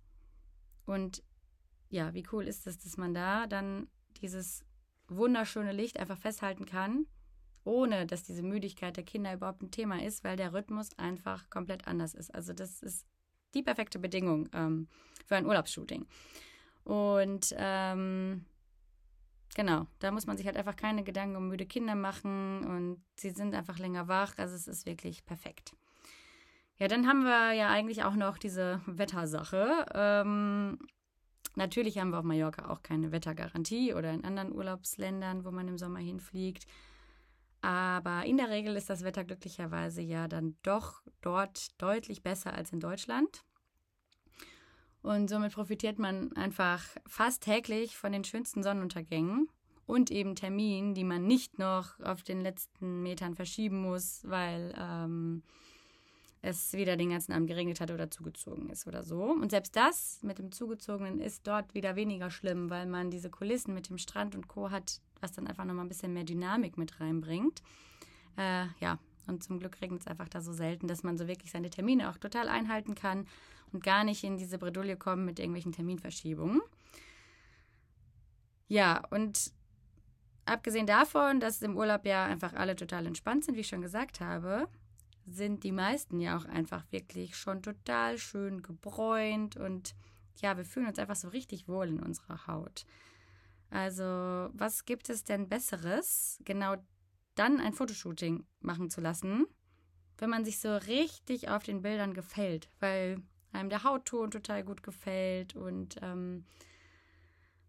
Und 0.86 1.24
ja, 1.90 2.14
wie 2.14 2.28
cool 2.32 2.48
ist 2.48 2.68
es, 2.68 2.78
dass 2.78 2.98
man 2.98 3.16
da 3.16 3.48
dann 3.48 3.88
dieses 4.22 4.64
wunderschöne 5.08 5.72
Licht 5.72 6.00
einfach 6.00 6.20
festhalten 6.20 6.68
kann 6.68 7.08
ohne 7.64 8.06
dass 8.06 8.24
diese 8.24 8.44
Müdigkeit 8.44 8.98
der 8.98 9.04
Kinder 9.04 9.34
überhaupt 9.34 9.62
ein 9.62 9.72
Thema 9.72 10.04
ist, 10.04 10.24
weil 10.24 10.36
der 10.36 10.54
Rhythmus 10.54 10.98
einfach 10.98 11.50
komplett 11.50 11.88
anders 11.88 12.14
ist. 12.14 12.34
Also 12.34 12.54
das 12.54 12.82
ist 12.82 13.06
die 13.54 13.64
perfekte 13.64 14.00
Bedingung 14.00 14.50
ähm, 14.54 14.88
für 15.26 15.36
ein 15.36 15.46
Urlaubsshooting. 15.46 16.06
Und 16.84 17.54
ähm, 17.58 18.46
genau, 19.56 19.88
da 20.00 20.12
muss 20.12 20.26
man 20.26 20.38
sich 20.38 20.46
halt 20.46 20.58
einfach 20.58 20.76
keine 20.76 21.04
Gedanken 21.04 21.36
um 21.36 21.48
müde 21.48 21.66
Kinder 21.66 21.96
machen 21.96 22.64
und 22.66 23.04
sie 23.16 23.32
sind 23.32 23.54
einfach 23.54 23.78
länger 23.78 24.08
wach. 24.08 24.34
Also 24.38 24.56
es 24.56 24.68
ist 24.68 24.86
wirklich 24.86 25.26
perfekt. 25.26 25.74
Ja, 26.78 26.88
dann 26.88 27.08
haben 27.08 27.24
wir 27.24 27.54
ja 27.54 27.70
eigentlich 27.70 28.04
auch 28.04 28.16
noch 28.16 28.40
diese 28.40 28.82
Wettersache. 28.88 29.86
Ähm, 29.94 30.80
natürlich 31.56 32.00
haben 32.00 32.10
wir 32.10 32.18
auf 32.18 32.26
Mallorca 32.26 32.72
auch 32.72 32.82
keine 32.82 33.12
Wettergarantie 33.12 33.94
oder 33.94 34.12
in 34.12 34.24
anderen 34.24 34.52
Urlaubsländern, 34.52 35.46
wo 35.46 35.52
man 35.52 35.68
im 35.68 35.78
Sommer 35.78 36.00
hinfliegt. 36.00 36.66
Aber 37.62 38.26
in 38.26 38.38
der 38.38 38.50
Regel 38.50 38.76
ist 38.76 38.90
das 38.90 39.04
Wetter 39.04 39.24
glücklicherweise 39.24 40.02
ja 40.02 40.28
dann 40.28 40.56
doch 40.64 41.02
dort 41.22 41.80
deutlich 41.82 42.24
besser 42.24 42.54
als 42.54 42.74
in 42.74 42.80
Deutschland. 42.80 43.44
Und 45.04 45.30
somit 45.30 45.54
profitiert 45.54 46.00
man 46.00 46.32
einfach 46.36 46.84
fast 47.08 47.44
täglich 47.44 47.98
von 47.98 48.12
den 48.12 48.24
schönsten 48.24 48.64
Sonnenuntergängen 48.64 49.48
und 49.86 50.12
eben 50.12 50.36
Terminen, 50.36 50.94
die 50.94 51.04
man 51.04 51.26
nicht 51.26 51.60
noch 51.60 52.00
auf 52.00 52.24
den 52.24 52.42
letzten 52.42 53.02
Metern 53.02 53.36
verschieben 53.36 53.82
muss, 53.82 54.22
weil 54.24 54.74
ähm, 54.78 55.44
es 56.42 56.74
wieder 56.74 56.98
den 56.98 57.10
ganzen 57.10 57.34
Abend 57.34 57.48
geregnet 57.48 57.80
hat 57.82 57.92
oder 57.92 58.10
zugezogen 58.10 58.70
ist 58.70 58.88
oder 58.88 59.04
so. 59.04 59.24
Und 59.24 59.52
selbst 59.52 59.76
das 59.76 60.20
mit 60.24 60.40
dem 60.40 60.52
Zugezogenen 60.52 61.20
ist 61.20 61.46
dort 61.46 61.74
wieder 61.74 61.96
weniger 61.96 62.30
schlimm, 62.30 62.70
weil 62.70 62.86
man 62.86 63.12
diese 63.12 63.30
Kulissen 63.30 63.74
mit 63.74 63.90
dem 63.90 63.98
Strand 63.98 64.36
und 64.36 64.48
Co. 64.48 64.72
hat, 64.72 65.02
was 65.22 65.32
dann 65.32 65.48
einfach 65.48 65.66
nochmal 65.66 65.86
ein 65.86 65.90
bisschen 65.90 66.14
mehr 66.14 66.24
Dynamik 66.24 66.78
mit 66.78 67.00
reinbringt. 67.00 67.62
Äh, 68.38 68.66
ja, 68.80 69.00
und 69.28 69.44
zum 69.44 69.60
Glück 69.60 69.82
regnet 69.82 70.02
es 70.02 70.08
einfach 70.08 70.30
da 70.30 70.42
so 70.42 70.54
selten, 70.54 70.88
dass 70.88 71.04
man 71.04 71.18
so 71.18 71.28
wirklich 71.28 71.52
seine 71.52 71.70
Termine 71.70 72.10
auch 72.10 72.18
total 72.18 72.50
einhalten 72.50 72.96
kann 72.96 73.28
und 73.72 73.84
gar 73.84 74.04
nicht 74.04 74.24
in 74.24 74.38
diese 74.38 74.58
Bredouille 74.58 74.98
kommen 74.98 75.26
mit 75.26 75.40
irgendwelchen 75.40 75.72
Terminverschiebungen. 75.72 76.62
Ja, 78.68 79.04
und 79.10 79.52
abgesehen 80.46 80.88
davon, 80.88 81.40
dass 81.40 81.62
im 81.62 81.78
Urlaub 81.78 82.06
ja 82.06 82.26
einfach 82.26 82.54
alle 82.54 82.76
total 82.76 83.06
entspannt 83.06 83.46
sind, 83.46 83.56
wie 83.56 83.62
ich 83.62 83.68
schon 83.68 83.82
gesagt 83.82 84.20
habe, 84.20 84.68
sind 85.28 85.64
die 85.64 85.72
meisten 85.72 86.20
ja 86.20 86.38
auch 86.38 86.46
einfach 86.46 86.84
wirklich 86.92 87.36
schon 87.36 87.62
total 87.62 88.18
schön 88.18 88.62
gebräunt 88.62 89.56
und 89.56 89.94
ja, 90.38 90.58
wir 90.58 90.66
fühlen 90.66 90.88
uns 90.88 91.00
einfach 91.00 91.16
so 91.16 91.30
richtig 91.30 91.68
wohl 91.68 91.90
in 91.90 92.00
unserer 92.00 92.48
Haut. 92.48 92.86
Also, 93.72 94.04
was 94.04 94.86
gibt 94.86 95.10
es 95.10 95.24
denn 95.24 95.48
Besseres, 95.48 96.40
genau 96.44 96.76
dann 97.36 97.62
ein 97.62 97.74
Fotoshooting 97.74 98.46
machen 98.60 98.90
zu 98.90 99.00
lassen, 99.00 99.48
wenn 100.18 100.30
man 100.30 100.44
sich 100.44 100.60
so 100.60 100.76
richtig 100.76 101.50
auf 101.50 101.64
den 101.64 101.82
Bildern 101.82 102.14
gefällt, 102.14 102.70
weil 102.80 103.24
einem 103.54 103.70
der 103.70 103.84
Hautton 103.84 104.30
total 104.30 104.64
gut 104.64 104.84
gefällt 104.84 105.56
und 105.56 105.96
ähm, 106.02 106.46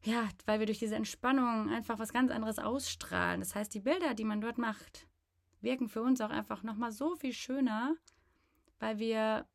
ja, 0.05 0.29
weil 0.45 0.59
wir 0.59 0.67
durch 0.67 0.81
diese 0.81 0.97
Entspannung 0.97 1.71
einfach 1.71 2.01
was 2.01 2.13
ganz 2.13 2.33
anderes 2.33 2.59
ausstrahlen. 2.59 3.41
Das 3.41 3.55
heißt, 3.55 3.73
die 3.73 3.81
Bilder, 3.81 4.15
die 4.15 4.25
man 4.25 4.41
dort 4.41 4.59
macht, 4.59 5.07
wirken 5.61 5.89
für 5.89 6.03
uns 6.03 6.21
auch 6.21 6.31
einfach 6.31 6.65
nochmal 6.65 6.91
so 6.91 7.15
viel 7.15 7.33
schöner, 7.33 7.95
weil 8.81 8.99
wir 8.99 9.47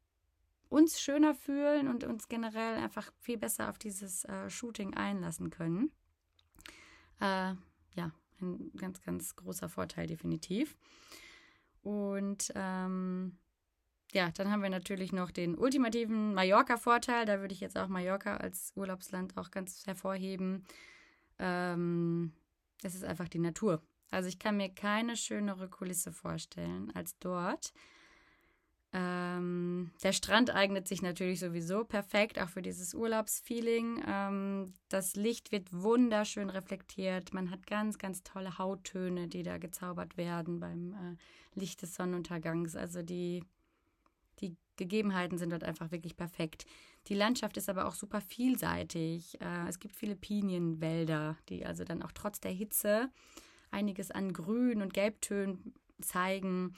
uns 0.70 1.01
schöner 1.01 1.36
fühlen 1.36 1.89
und 1.89 2.06
uns 2.06 2.30
generell 2.30 2.75
einfach 2.75 3.12
viel 3.20 3.38
besser 3.38 3.70
auf 3.70 3.77
dieses 3.77 4.24
äh, 4.24 4.50
Shooting 4.50 4.94
einlassen 4.94 5.50
können. 5.50 5.92
Äh, 7.19 7.53
ja, 7.95 8.12
ein 8.41 8.71
ganz, 8.77 9.01
ganz 9.01 9.36
großer 9.36 9.69
Vorteil 9.69 10.07
definitiv. 10.07 10.75
Und 11.81 12.51
ähm, 12.55 13.38
ja, 14.12 14.31
dann 14.31 14.51
haben 14.51 14.63
wir 14.63 14.69
natürlich 14.69 15.12
noch 15.12 15.31
den 15.31 15.57
ultimativen 15.57 16.33
Mallorca-Vorteil. 16.33 17.25
Da 17.25 17.39
würde 17.39 17.53
ich 17.53 17.59
jetzt 17.59 17.77
auch 17.77 17.88
Mallorca 17.88 18.38
als 18.38 18.71
Urlaubsland 18.75 19.38
auch 19.38 19.51
ganz 19.51 19.86
hervorheben. 19.86 20.65
Ähm, 21.39 22.33
es 22.83 22.95
ist 22.95 23.03
einfach 23.03 23.27
die 23.27 23.39
Natur. 23.39 23.81
Also 24.12 24.29
ich 24.29 24.39
kann 24.39 24.57
mir 24.57 24.69
keine 24.69 25.17
schönere 25.17 25.69
Kulisse 25.69 26.13
vorstellen 26.13 26.91
als 26.95 27.17
dort. 27.19 27.74
Ähm, 28.94 29.91
der 30.01 30.13
Strand 30.13 30.50
eignet 30.50 30.88
sich 30.88 31.01
natürlich 31.01 31.39
sowieso 31.39 31.84
perfekt, 31.84 32.39
auch 32.39 32.50
für 32.50 32.62
dieses 32.62 32.94
Urlaubsfeeling. 32.94 34.01
Ähm, 34.08 34.74
das 34.89 35.15
Licht 35.15 35.51
wird 35.51 35.74
wunderschön 35.74 36.50
reflektiert. 36.50 37.34
Man 37.34 37.51
hat 37.51 37.67
ganz, 37.67 37.98
ganz 37.98 38.24
tolle 38.24 38.58
Hauttöne, 38.58 39.27
die 39.27 39.44
da 39.44 39.58
gezaubert 39.58 40.15
werden 40.17 40.60
beim 40.60 40.94
äh, 40.94 41.60
Licht 41.60 41.82
des 41.82 41.96
Sonnenuntergangs. 41.96 42.75
Also 42.75 43.01
die 43.01 43.44
die 44.39 44.56
Gegebenheiten 44.75 45.38
sind 45.38 45.51
dort 45.51 45.63
einfach 45.63 45.91
wirklich 45.91 46.15
perfekt. 46.15 46.65
Die 47.08 47.15
Landschaft 47.15 47.58
ist 47.58 47.70
aber 47.70 47.88
auch 47.88 47.96
super 47.96 48.22
vielseitig. 48.22 49.39
Äh, 49.41 49.67
es 49.67 49.79
gibt 49.79 49.96
viele 49.96 50.15
Pinienwälder, 50.15 51.38
die 51.50 51.65
also 51.65 51.84
dann 51.84 52.01
auch 52.01 52.12
trotz 52.12 52.39
der 52.39 52.51
Hitze 52.51 53.10
einiges 53.72 54.12
an 54.12 54.34
Grün- 54.34 54.82
und 54.82 54.94
Gelbtönen 54.94 55.74
zeigen. 56.01 56.75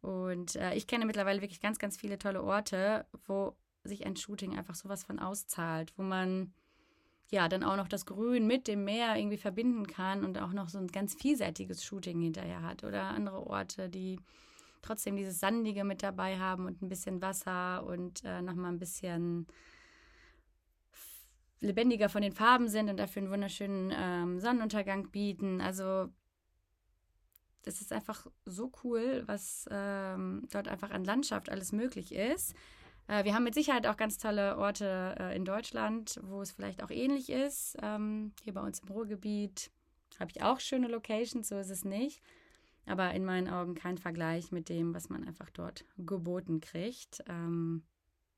Und 0.00 0.56
äh, 0.56 0.74
ich 0.74 0.86
kenne 0.86 1.06
mittlerweile 1.06 1.42
wirklich 1.42 1.60
ganz, 1.60 1.78
ganz 1.78 1.96
viele 1.96 2.18
tolle 2.18 2.42
Orte, 2.42 3.06
wo 3.26 3.54
sich 3.84 4.06
ein 4.06 4.16
Shooting 4.16 4.56
einfach 4.56 4.74
sowas 4.74 5.04
von 5.04 5.18
auszahlt, 5.18 5.92
wo 5.96 6.02
man 6.02 6.52
ja 7.30 7.48
dann 7.48 7.62
auch 7.62 7.76
noch 7.76 7.88
das 7.88 8.06
Grün 8.06 8.46
mit 8.46 8.66
dem 8.66 8.84
Meer 8.84 9.16
irgendwie 9.16 9.36
verbinden 9.36 9.86
kann 9.86 10.24
und 10.24 10.38
auch 10.38 10.52
noch 10.52 10.68
so 10.68 10.78
ein 10.78 10.88
ganz 10.88 11.14
vielseitiges 11.14 11.84
Shooting 11.84 12.20
hinterher 12.20 12.62
hat. 12.62 12.82
Oder 12.82 13.04
andere 13.04 13.46
Orte, 13.46 13.88
die 13.88 14.18
trotzdem 14.82 15.16
dieses 15.16 15.38
Sandige 15.38 15.84
mit 15.84 16.02
dabei 16.02 16.38
haben 16.38 16.66
und 16.66 16.82
ein 16.82 16.88
bisschen 16.88 17.22
Wasser 17.22 17.84
und 17.86 18.24
äh, 18.24 18.42
nochmal 18.42 18.72
ein 18.72 18.78
bisschen 18.78 19.46
lebendiger 21.60 22.08
von 22.08 22.22
den 22.22 22.32
Farben 22.32 22.68
sind 22.68 22.88
und 22.88 22.96
dafür 22.96 23.22
einen 23.22 23.30
wunderschönen 23.30 23.92
ähm, 23.94 24.40
Sonnenuntergang 24.40 25.10
bieten. 25.10 25.60
Also 25.60 26.08
das 27.62 27.80
ist 27.80 27.92
einfach 27.92 28.26
so 28.44 28.72
cool, 28.84 29.22
was 29.26 29.66
ähm, 29.70 30.46
dort 30.50 30.68
einfach 30.68 30.90
an 30.90 31.04
Landschaft 31.04 31.50
alles 31.50 31.72
möglich 31.72 32.14
ist. 32.14 32.54
Äh, 33.06 33.24
wir 33.24 33.34
haben 33.34 33.44
mit 33.44 33.54
Sicherheit 33.54 33.86
auch 33.86 33.96
ganz 33.96 34.18
tolle 34.18 34.56
Orte 34.56 35.14
äh, 35.18 35.36
in 35.36 35.44
Deutschland, 35.44 36.18
wo 36.22 36.40
es 36.40 36.52
vielleicht 36.52 36.82
auch 36.82 36.90
ähnlich 36.90 37.30
ist. 37.30 37.76
Ähm, 37.82 38.32
hier 38.42 38.54
bei 38.54 38.62
uns 38.62 38.80
im 38.80 38.88
Ruhrgebiet 38.88 39.70
habe 40.18 40.30
ich 40.34 40.42
auch 40.42 40.60
schöne 40.60 40.88
Locations, 40.88 41.48
so 41.48 41.58
ist 41.58 41.70
es 41.70 41.84
nicht 41.84 42.22
aber 42.86 43.12
in 43.14 43.24
meinen 43.24 43.48
Augen 43.48 43.74
kein 43.74 43.98
Vergleich 43.98 44.52
mit 44.52 44.68
dem, 44.68 44.94
was 44.94 45.08
man 45.08 45.26
einfach 45.26 45.50
dort 45.50 45.84
geboten 45.96 46.60
kriegt. 46.60 47.22
Ähm, 47.28 47.84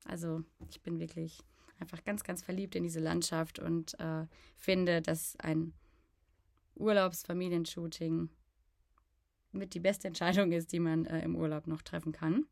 also 0.05 0.45
ich 0.69 0.83
bin 0.83 1.01
wirklich 1.01 1.41
einfach 1.79 2.05
ganz, 2.05 2.23
ganz 2.23 2.43
verliebt 2.43 2.75
in 2.75 2.83
diese 2.83 3.01
Landschaft 3.01 3.59
und 3.59 3.99
äh, 3.99 4.27
finde, 4.57 5.01
dass 5.01 5.37
ein 5.41 5.73
Urlaubsfamilienshooting 6.75 8.31
mit 9.53 9.75
die 9.75 9.81
beste 9.81 10.09
Entscheidung 10.09 10.53
ist, 10.53 10.73
die 10.73 10.81
man 10.81 11.07
äh, 11.07 11.23
im 11.23 11.37
Urlaub 11.37 11.67
noch 11.67 11.83
treffen 11.83 12.13
kann. 12.13 12.47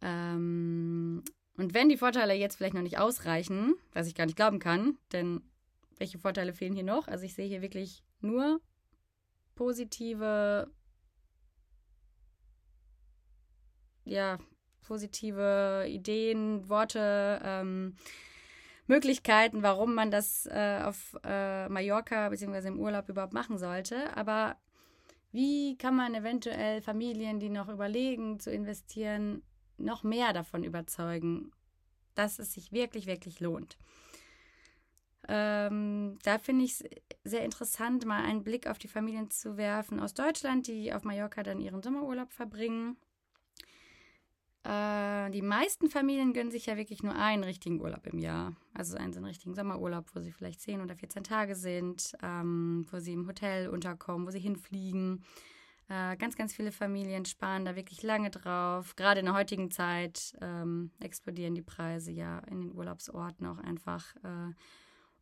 Ähm, 0.00 1.22
und 1.56 1.74
wenn 1.74 1.88
die 1.88 1.96
Vorteile 1.96 2.34
jetzt 2.34 2.56
vielleicht 2.56 2.74
noch 2.74 2.82
nicht 2.82 2.98
ausreichen, 2.98 3.74
was 3.92 4.06
ich 4.06 4.14
gar 4.14 4.26
nicht 4.26 4.36
glauben 4.36 4.58
kann, 4.58 4.98
denn 5.12 5.42
welche 5.98 6.18
Vorteile 6.18 6.52
fehlen 6.52 6.74
hier 6.74 6.84
noch? 6.84 7.08
Also 7.08 7.24
ich 7.24 7.34
sehe 7.34 7.46
hier 7.46 7.62
wirklich 7.62 8.02
nur 8.20 8.60
positive, 9.54 10.70
ja, 14.04 14.38
positive 14.80 15.86
Ideen, 15.88 16.68
Worte, 16.68 17.40
ähm, 17.44 17.94
Möglichkeiten, 18.86 19.62
warum 19.62 19.94
man 19.94 20.10
das 20.10 20.46
äh, 20.46 20.80
auf 20.82 21.16
äh, 21.24 21.68
Mallorca 21.68 22.28
bzw. 22.30 22.68
im 22.68 22.80
Urlaub 22.80 23.08
überhaupt 23.08 23.32
machen 23.32 23.58
sollte. 23.58 24.16
Aber 24.16 24.56
wie 25.32 25.76
kann 25.78 25.96
man 25.96 26.14
eventuell 26.14 26.82
Familien, 26.82 27.40
die 27.40 27.48
noch 27.48 27.68
überlegen 27.68 28.38
zu 28.38 28.50
investieren, 28.50 29.42
noch 29.78 30.02
mehr 30.02 30.32
davon 30.32 30.62
überzeugen, 30.62 31.50
dass 32.14 32.38
es 32.38 32.52
sich 32.52 32.72
wirklich, 32.72 33.06
wirklich 33.06 33.40
lohnt? 33.40 33.78
Ähm, 35.28 36.18
da 36.24 36.38
finde 36.38 36.64
ich 36.64 36.72
es 36.72 36.84
sehr 37.24 37.44
interessant, 37.44 38.04
mal 38.04 38.24
einen 38.24 38.44
Blick 38.44 38.66
auf 38.66 38.78
die 38.78 38.88
Familien 38.88 39.30
zu 39.30 39.56
werfen 39.56 40.00
aus 40.00 40.14
Deutschland, 40.14 40.66
die 40.66 40.92
auf 40.92 41.04
Mallorca 41.04 41.42
dann 41.42 41.60
ihren 41.60 41.82
Sommerurlaub 41.82 42.32
verbringen. 42.32 42.96
Äh, 44.64 45.30
die 45.30 45.42
meisten 45.42 45.90
Familien 45.90 46.32
gönnen 46.32 46.52
sich 46.52 46.66
ja 46.66 46.76
wirklich 46.76 47.02
nur 47.02 47.14
einen 47.14 47.42
richtigen 47.42 47.80
Urlaub 47.80 48.06
im 48.06 48.18
Jahr. 48.18 48.54
Also 48.74 48.96
einen, 48.96 49.12
so 49.12 49.18
einen 49.18 49.26
richtigen 49.26 49.54
Sommerurlaub, 49.54 50.06
wo 50.14 50.20
sie 50.20 50.32
vielleicht 50.32 50.60
10 50.60 50.80
oder 50.80 50.94
14 50.94 51.24
Tage 51.24 51.54
sind, 51.56 52.12
ähm, 52.22 52.86
wo 52.90 53.00
sie 53.00 53.12
im 53.12 53.26
Hotel 53.26 53.68
unterkommen, 53.68 54.26
wo 54.26 54.30
sie 54.30 54.38
hinfliegen. 54.38 55.24
Äh, 55.88 56.16
ganz, 56.16 56.36
ganz 56.36 56.54
viele 56.54 56.70
Familien 56.70 57.24
sparen 57.24 57.64
da 57.64 57.74
wirklich 57.74 58.02
lange 58.02 58.30
drauf. 58.30 58.94
Gerade 58.94 59.20
in 59.20 59.26
der 59.26 59.34
heutigen 59.34 59.70
Zeit 59.70 60.34
ähm, 60.40 60.92
explodieren 61.00 61.54
die 61.54 61.62
Preise 61.62 62.12
ja 62.12 62.38
in 62.50 62.60
den 62.60 62.72
Urlaubsorten 62.72 63.46
auch 63.46 63.58
einfach. 63.58 64.14
Äh, 64.22 64.54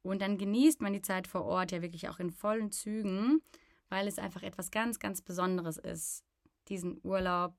und 0.03 0.21
dann 0.21 0.37
genießt 0.39 0.83
man 0.83 0.93
die 0.93 1.03
Zeit 1.03 1.27
vor 1.27 1.45
Ort 1.45 1.73
ja 1.73 1.81
wirklich 1.81 2.09
auch 2.09 2.19
in 2.19 2.31
vollen 2.31 2.71
Zügen, 2.73 3.41
weil 3.89 4.07
es 4.07 4.19
einfach 4.19 4.43
etwas 4.43 4.71
ganz, 4.71 4.99
ganz 4.99 5.23
Besonderes 5.23 5.79
ist, 5.79 6.25
diesen 6.69 7.01
Urlaub 7.03 7.55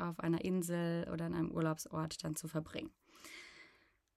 auf 0.00 0.20
einer 0.20 0.44
Insel 0.44 1.08
oder 1.12 1.26
an 1.26 1.34
einem 1.34 1.50
Urlaubsort 1.50 2.22
dann 2.24 2.36
zu 2.36 2.48
verbringen. 2.48 2.92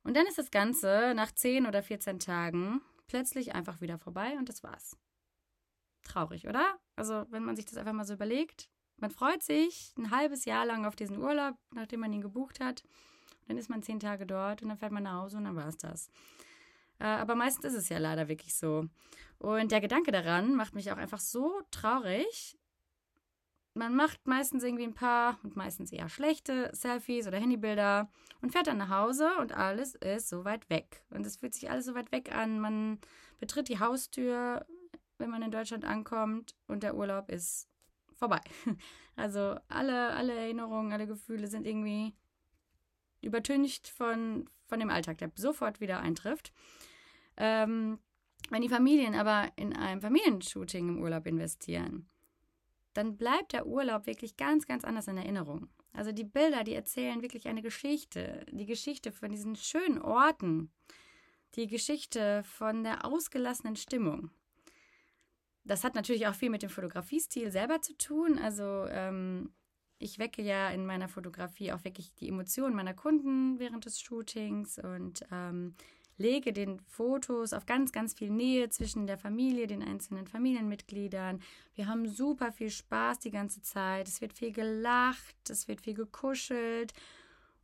Und 0.04 0.18
dann 0.18 0.28
ist 0.28 0.38
das 0.38 0.52
Ganze 0.52 1.14
nach 1.16 1.32
10 1.32 1.66
oder 1.66 1.82
14 1.82 2.20
Tagen 2.20 2.82
plötzlich 3.08 3.56
einfach 3.56 3.82
wieder 3.82 3.98
vorbei 3.98 4.36
und 4.38 4.50
das 4.50 4.64
war's. 4.64 4.98
Traurig, 6.04 6.48
oder? 6.48 6.78
Also, 6.96 7.26
wenn 7.30 7.44
man 7.44 7.56
sich 7.56 7.66
das 7.66 7.78
einfach 7.78 7.94
mal 7.94 8.06
so 8.06 8.14
überlegt, 8.14 8.70
man 8.98 9.12
freut 9.12 9.42
sich 9.42 9.94
ein 9.98 10.12
halbes 10.12 10.46
Jahr 10.46 10.66
lang 10.66 10.86
auf 10.86 10.96
diesen 10.96 11.18
Urlaub, 11.20 11.56
nachdem 11.74 12.02
man 12.02 12.12
ihn 12.12 12.22
gebucht 12.22 12.60
hat 12.60 12.84
dann 13.48 13.58
ist 13.58 13.70
man 13.70 13.84
zehn 13.84 14.00
Tage 14.00 14.26
dort 14.26 14.62
und 14.62 14.70
dann 14.70 14.78
fährt 14.78 14.92
man 14.92 15.04
nach 15.04 15.22
Hause 15.22 15.38
und 15.38 15.46
dann 15.46 15.56
war 15.56 15.68
es 15.68 15.78
das. 15.78 16.10
Äh, 17.00 17.06
aber 17.06 17.36
meistens 17.36 17.66
ist 17.66 17.76
es 17.76 17.90
ja 17.90 17.98
leider 17.98 18.28
wirklich 18.28 18.56
so. 18.56 18.88
Und 19.40 19.72
der 19.72 19.82
Gedanke 19.82 20.12
daran 20.12 20.56
macht 20.56 20.76
mich 20.76 20.92
auch 20.92 20.98
einfach 20.98 21.20
so 21.20 21.62
traurig. 21.72 22.58
Man 23.76 23.96
macht 23.96 24.28
meistens 24.28 24.64
irgendwie 24.64 24.84
ein 24.84 24.94
paar 24.94 25.40
und 25.44 25.56
meistens 25.56 25.92
eher 25.92 26.08
schlechte 26.08 26.70
Selfies 26.74 27.28
oder 27.28 27.40
Handybilder 27.40 28.08
und 28.42 28.52
fährt 28.52 28.68
dann 28.68 28.78
nach 28.78 28.90
Hause 28.90 29.32
und 29.40 29.52
alles 29.52 29.96
ist 29.96 30.30
so 30.30 30.46
weit 30.46 30.70
weg. 30.70 31.04
Und 31.10 31.26
es 31.26 31.38
fühlt 31.38 31.56
sich 31.56 31.72
alles 31.72 31.86
so 31.86 31.96
weit 31.96 32.12
weg 32.12 32.36
an. 32.36 32.60
Man 32.60 33.00
betritt 33.40 33.70
die 33.70 33.80
Haustür, 33.80 34.66
wenn 35.18 35.32
man 35.32 35.42
in 35.42 35.50
Deutschland 35.50 35.86
ankommt 35.86 36.56
und 36.68 36.84
der 36.84 36.96
Urlaub 36.96 37.30
ist 37.30 37.68
vorbei. 38.16 38.42
Also 39.16 39.58
alle, 39.68 40.10
alle 40.14 40.34
Erinnerungen, 40.34 40.92
alle 40.92 41.06
Gefühle 41.06 41.46
sind 41.46 41.68
irgendwie 41.68 42.16
übertüncht 43.22 43.88
von, 43.88 44.50
von 44.66 44.80
dem 44.80 44.90
Alltag, 44.90 45.20
der 45.20 45.32
sofort 45.36 45.80
wieder 45.80 46.00
eintrifft. 46.00 46.52
Ähm, 47.38 48.00
wenn 48.50 48.64
die 48.64 48.70
Familien 48.70 49.14
aber 49.14 49.52
in 49.56 49.76
einem 49.76 50.02
Familienshooting 50.02 50.90
im 50.90 51.00
Urlaub 51.00 51.28
investieren, 51.28 52.10
dann 52.94 53.18
bleibt 53.18 53.54
der 53.54 53.66
Urlaub 53.66 54.06
wirklich 54.06 54.38
ganz, 54.38 54.66
ganz 54.68 54.84
anders 54.84 55.08
in 55.08 55.18
Erinnerung. 55.18 55.70
Also 55.94 56.12
die 56.12 56.24
Bilder, 56.24 56.64
die 56.64 56.74
erzählen 56.74 57.22
wirklich 57.22 57.48
eine 57.48 57.62
Geschichte. 57.62 58.46
Die 58.52 58.66
Geschichte 58.66 59.12
von 59.12 59.32
diesen 59.32 59.56
schönen 59.56 60.02
Orten. 60.02 60.72
Die 61.56 61.68
Geschichte 61.68 62.44
von 62.44 62.84
der 62.84 63.06
ausgelassenen 63.06 63.76
Stimmung. 63.76 64.32
das 65.66 65.84
hat 65.84 65.96
natürlich 65.96 66.28
auch 66.28 66.36
viel 66.36 66.50
mit 66.50 66.62
dem 66.62 66.70
Fotografiestil 66.70 67.52
selber 67.52 67.82
zu 67.82 67.96
tun. 67.98 68.38
Also 68.38 68.86
ähm, 68.90 69.54
ich 69.98 70.20
wecke 70.20 70.42
ja 70.42 70.70
in 70.70 70.86
meiner 70.86 71.08
Fotografie 71.08 71.72
auch 71.72 71.84
wirklich 71.86 72.14
die 72.16 72.28
Emotionen 72.28 72.76
meiner 72.76 72.94
Kunden 72.94 73.60
während 73.60 73.86
des 73.86 74.02
Shootings 74.02 74.78
und 74.80 75.24
ähm, 75.32 75.76
lege 76.18 76.54
den 76.54 76.80
Fotos 76.80 77.54
auf 77.54 77.66
ganz, 77.66 77.92
ganz 77.92 78.14
viel 78.14 78.30
Nähe 78.30 78.70
zwischen 78.70 79.08
der 79.08 79.18
Familie, 79.18 79.68
den 79.68 79.84
einzelnen 79.84 80.28
Familienmitgliedern. 80.28 81.42
Wir 81.76 81.88
haben 81.88 82.08
super 82.08 82.52
viel 82.52 82.70
Spaß 82.70 83.20
die 83.20 83.32
ganze 83.32 83.62
Zeit. 83.62 84.08
Es 84.08 84.22
wird 84.22 84.34
viel 84.34 84.52
gelacht, 84.52 85.50
es 85.50 85.68
wird 85.68 85.82
viel 85.82 85.94
gekuschelt. 85.94 86.94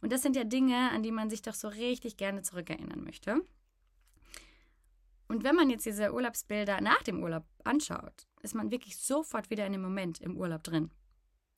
Und 0.01 0.11
das 0.11 0.21
sind 0.21 0.35
ja 0.35 0.43
Dinge, 0.43 0.91
an 0.91 1.03
die 1.03 1.11
man 1.11 1.29
sich 1.29 1.41
doch 1.41 1.53
so 1.53 1.67
richtig 1.67 2.17
gerne 2.17 2.41
zurückerinnern 2.41 3.03
möchte. 3.03 3.41
Und 5.27 5.43
wenn 5.43 5.55
man 5.55 5.69
jetzt 5.69 5.85
diese 5.85 6.11
Urlaubsbilder 6.11 6.81
nach 6.81 7.03
dem 7.03 7.21
Urlaub 7.21 7.45
anschaut, 7.63 8.27
ist 8.41 8.55
man 8.55 8.71
wirklich 8.71 8.97
sofort 8.97 9.49
wieder 9.51 9.65
in 9.65 9.73
dem 9.73 9.81
Moment 9.81 10.19
im 10.21 10.35
Urlaub 10.35 10.63
drin. 10.63 10.89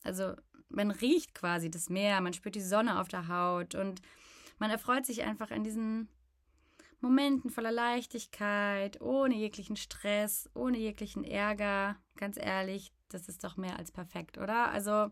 Also 0.03 0.33
man 0.67 0.91
riecht 0.91 1.33
quasi 1.33 1.69
das 1.69 1.89
Meer, 1.89 2.19
man 2.21 2.33
spürt 2.33 2.55
die 2.55 2.61
Sonne 2.61 2.99
auf 2.99 3.07
der 3.07 3.27
Haut 3.27 3.75
und 3.75 4.01
man 4.59 4.71
erfreut 4.71 5.05
sich 5.05 5.23
einfach 5.23 5.51
an 5.51 5.63
diesen 5.63 6.09
Momenten 7.01 7.49
voller 7.49 7.71
Leichtigkeit, 7.71 9.01
ohne 9.01 9.35
jeglichen 9.35 9.75
Stress, 9.75 10.49
ohne 10.53 10.77
jeglichen 10.77 11.23
Ärger. 11.23 11.97
Ganz 12.15 12.37
ehrlich, 12.37 12.93
das 13.09 13.27
ist 13.27 13.43
doch 13.43 13.57
mehr 13.57 13.77
als 13.77 13.91
perfekt, 13.91 14.37
oder? 14.37 14.69
Also 14.69 15.11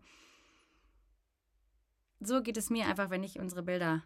so 2.20 2.42
geht 2.42 2.56
es 2.56 2.70
mir 2.70 2.86
einfach, 2.86 3.10
wenn 3.10 3.24
ich 3.24 3.38
unsere 3.38 3.62
Bilder 3.62 4.04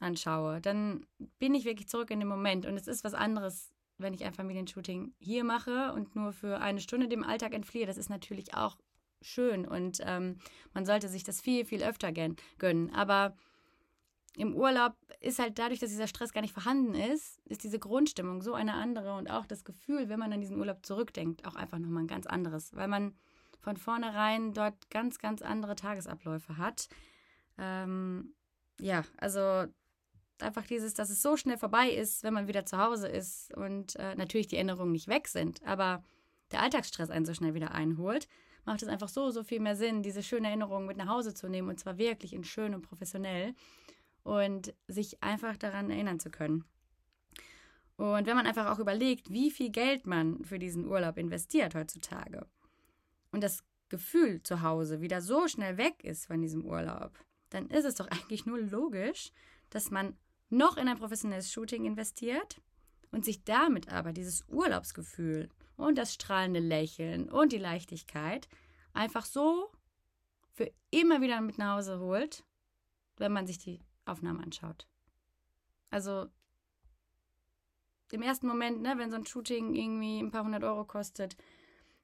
anschaue. 0.00 0.60
Dann 0.60 1.06
bin 1.38 1.54
ich 1.54 1.64
wirklich 1.64 1.88
zurück 1.88 2.10
in 2.10 2.20
den 2.20 2.28
Moment 2.28 2.66
und 2.66 2.76
es 2.76 2.86
ist 2.86 3.04
was 3.04 3.14
anderes, 3.14 3.72
wenn 3.98 4.14
ich 4.14 4.24
ein 4.24 4.34
Familienshooting 4.34 5.12
hier 5.18 5.44
mache 5.44 5.92
und 5.92 6.14
nur 6.16 6.32
für 6.32 6.60
eine 6.60 6.80
Stunde 6.80 7.08
dem 7.08 7.24
Alltag 7.24 7.52
entfliehe. 7.52 7.86
Das 7.86 7.98
ist 7.98 8.08
natürlich 8.08 8.54
auch 8.54 8.78
schön 9.20 9.66
und 9.66 10.00
ähm, 10.04 10.38
man 10.72 10.86
sollte 10.86 11.08
sich 11.08 11.24
das 11.24 11.40
viel, 11.40 11.64
viel 11.64 11.82
öfter 11.82 12.12
gönnen. 12.12 12.94
Aber 12.94 13.36
im 14.38 14.54
Urlaub 14.54 14.94
ist 15.20 15.40
halt 15.40 15.58
dadurch, 15.58 15.80
dass 15.80 15.90
dieser 15.90 16.06
Stress 16.06 16.32
gar 16.32 16.42
nicht 16.42 16.54
vorhanden 16.54 16.94
ist, 16.94 17.40
ist 17.46 17.64
diese 17.64 17.80
Grundstimmung 17.80 18.40
so 18.40 18.54
eine 18.54 18.74
andere 18.74 19.16
und 19.16 19.28
auch 19.28 19.46
das 19.46 19.64
Gefühl, 19.64 20.08
wenn 20.08 20.20
man 20.20 20.32
an 20.32 20.40
diesen 20.40 20.58
Urlaub 20.58 20.86
zurückdenkt, 20.86 21.44
auch 21.44 21.56
einfach 21.56 21.78
nochmal 21.78 22.04
ein 22.04 22.08
ganz 22.08 22.26
anderes, 22.26 22.74
weil 22.74 22.86
man 22.86 23.14
von 23.60 23.76
vornherein 23.76 24.52
dort 24.54 24.90
ganz, 24.90 25.18
ganz 25.18 25.42
andere 25.42 25.74
Tagesabläufe 25.74 26.56
hat. 26.56 26.88
Ähm, 27.58 28.34
ja, 28.78 29.02
also 29.16 29.66
einfach 30.40 30.66
dieses, 30.66 30.94
dass 30.94 31.10
es 31.10 31.20
so 31.20 31.36
schnell 31.36 31.58
vorbei 31.58 31.90
ist, 31.90 32.22
wenn 32.22 32.32
man 32.32 32.46
wieder 32.46 32.64
zu 32.64 32.78
Hause 32.78 33.08
ist 33.08 33.52
und 33.56 33.96
äh, 33.96 34.14
natürlich 34.14 34.46
die 34.46 34.54
Erinnerungen 34.54 34.92
nicht 34.92 35.08
weg 35.08 35.26
sind, 35.26 35.60
aber 35.64 36.04
der 36.52 36.62
Alltagsstress 36.62 37.10
einen 37.10 37.26
so 37.26 37.34
schnell 37.34 37.54
wieder 37.54 37.72
einholt, 37.72 38.28
macht 38.64 38.82
es 38.82 38.88
einfach 38.88 39.08
so, 39.08 39.30
so 39.30 39.42
viel 39.42 39.58
mehr 39.58 39.74
Sinn, 39.74 40.04
diese 40.04 40.22
schönen 40.22 40.44
Erinnerungen 40.44 40.86
mit 40.86 40.96
nach 40.96 41.08
Hause 41.08 41.34
zu 41.34 41.48
nehmen 41.48 41.68
und 41.68 41.80
zwar 41.80 41.98
wirklich 41.98 42.32
in 42.32 42.44
schön 42.44 42.72
und 42.72 42.82
professionell 42.82 43.54
und 44.22 44.74
sich 44.86 45.22
einfach 45.22 45.56
daran 45.56 45.90
erinnern 45.90 46.20
zu 46.20 46.30
können. 46.30 46.64
Und 47.96 48.26
wenn 48.26 48.36
man 48.36 48.46
einfach 48.46 48.66
auch 48.66 48.78
überlegt, 48.78 49.30
wie 49.30 49.50
viel 49.50 49.70
Geld 49.70 50.06
man 50.06 50.44
für 50.44 50.58
diesen 50.58 50.86
Urlaub 50.86 51.18
investiert 51.18 51.74
heutzutage 51.74 52.46
und 53.32 53.42
das 53.42 53.64
Gefühl 53.88 54.42
zu 54.42 54.62
Hause 54.62 55.00
wieder 55.00 55.20
so 55.20 55.48
schnell 55.48 55.78
weg 55.78 56.04
ist 56.04 56.26
von 56.26 56.40
diesem 56.40 56.64
Urlaub, 56.64 57.18
dann 57.50 57.68
ist 57.68 57.84
es 57.84 57.96
doch 57.96 58.06
eigentlich 58.10 58.46
nur 58.46 58.60
logisch, 58.60 59.32
dass 59.70 59.90
man 59.90 60.16
noch 60.48 60.76
in 60.76 60.88
ein 60.88 60.98
professionelles 60.98 61.52
Shooting 61.52 61.84
investiert 61.84 62.60
und 63.10 63.24
sich 63.24 63.44
damit 63.44 63.88
aber 63.88 64.12
dieses 64.12 64.44
Urlaubsgefühl 64.48 65.48
und 65.76 65.98
das 65.98 66.14
strahlende 66.14 66.60
Lächeln 66.60 67.28
und 67.28 67.52
die 67.52 67.58
Leichtigkeit 67.58 68.48
einfach 68.92 69.24
so 69.24 69.70
für 70.54 70.70
immer 70.90 71.20
wieder 71.20 71.40
mit 71.40 71.58
nach 71.58 71.76
Hause 71.76 71.98
holt, 71.98 72.44
wenn 73.16 73.32
man 73.32 73.46
sich 73.46 73.58
die 73.58 73.80
Aufnahmen 74.08 74.42
anschaut. 74.42 74.86
Also 75.90 76.26
im 78.10 78.22
ersten 78.22 78.46
Moment, 78.46 78.80
ne, 78.82 78.94
wenn 78.96 79.10
so 79.10 79.16
ein 79.16 79.26
Shooting 79.26 79.74
irgendwie 79.74 80.20
ein 80.20 80.30
paar 80.30 80.44
hundert 80.44 80.64
Euro 80.64 80.84
kostet 80.84 81.36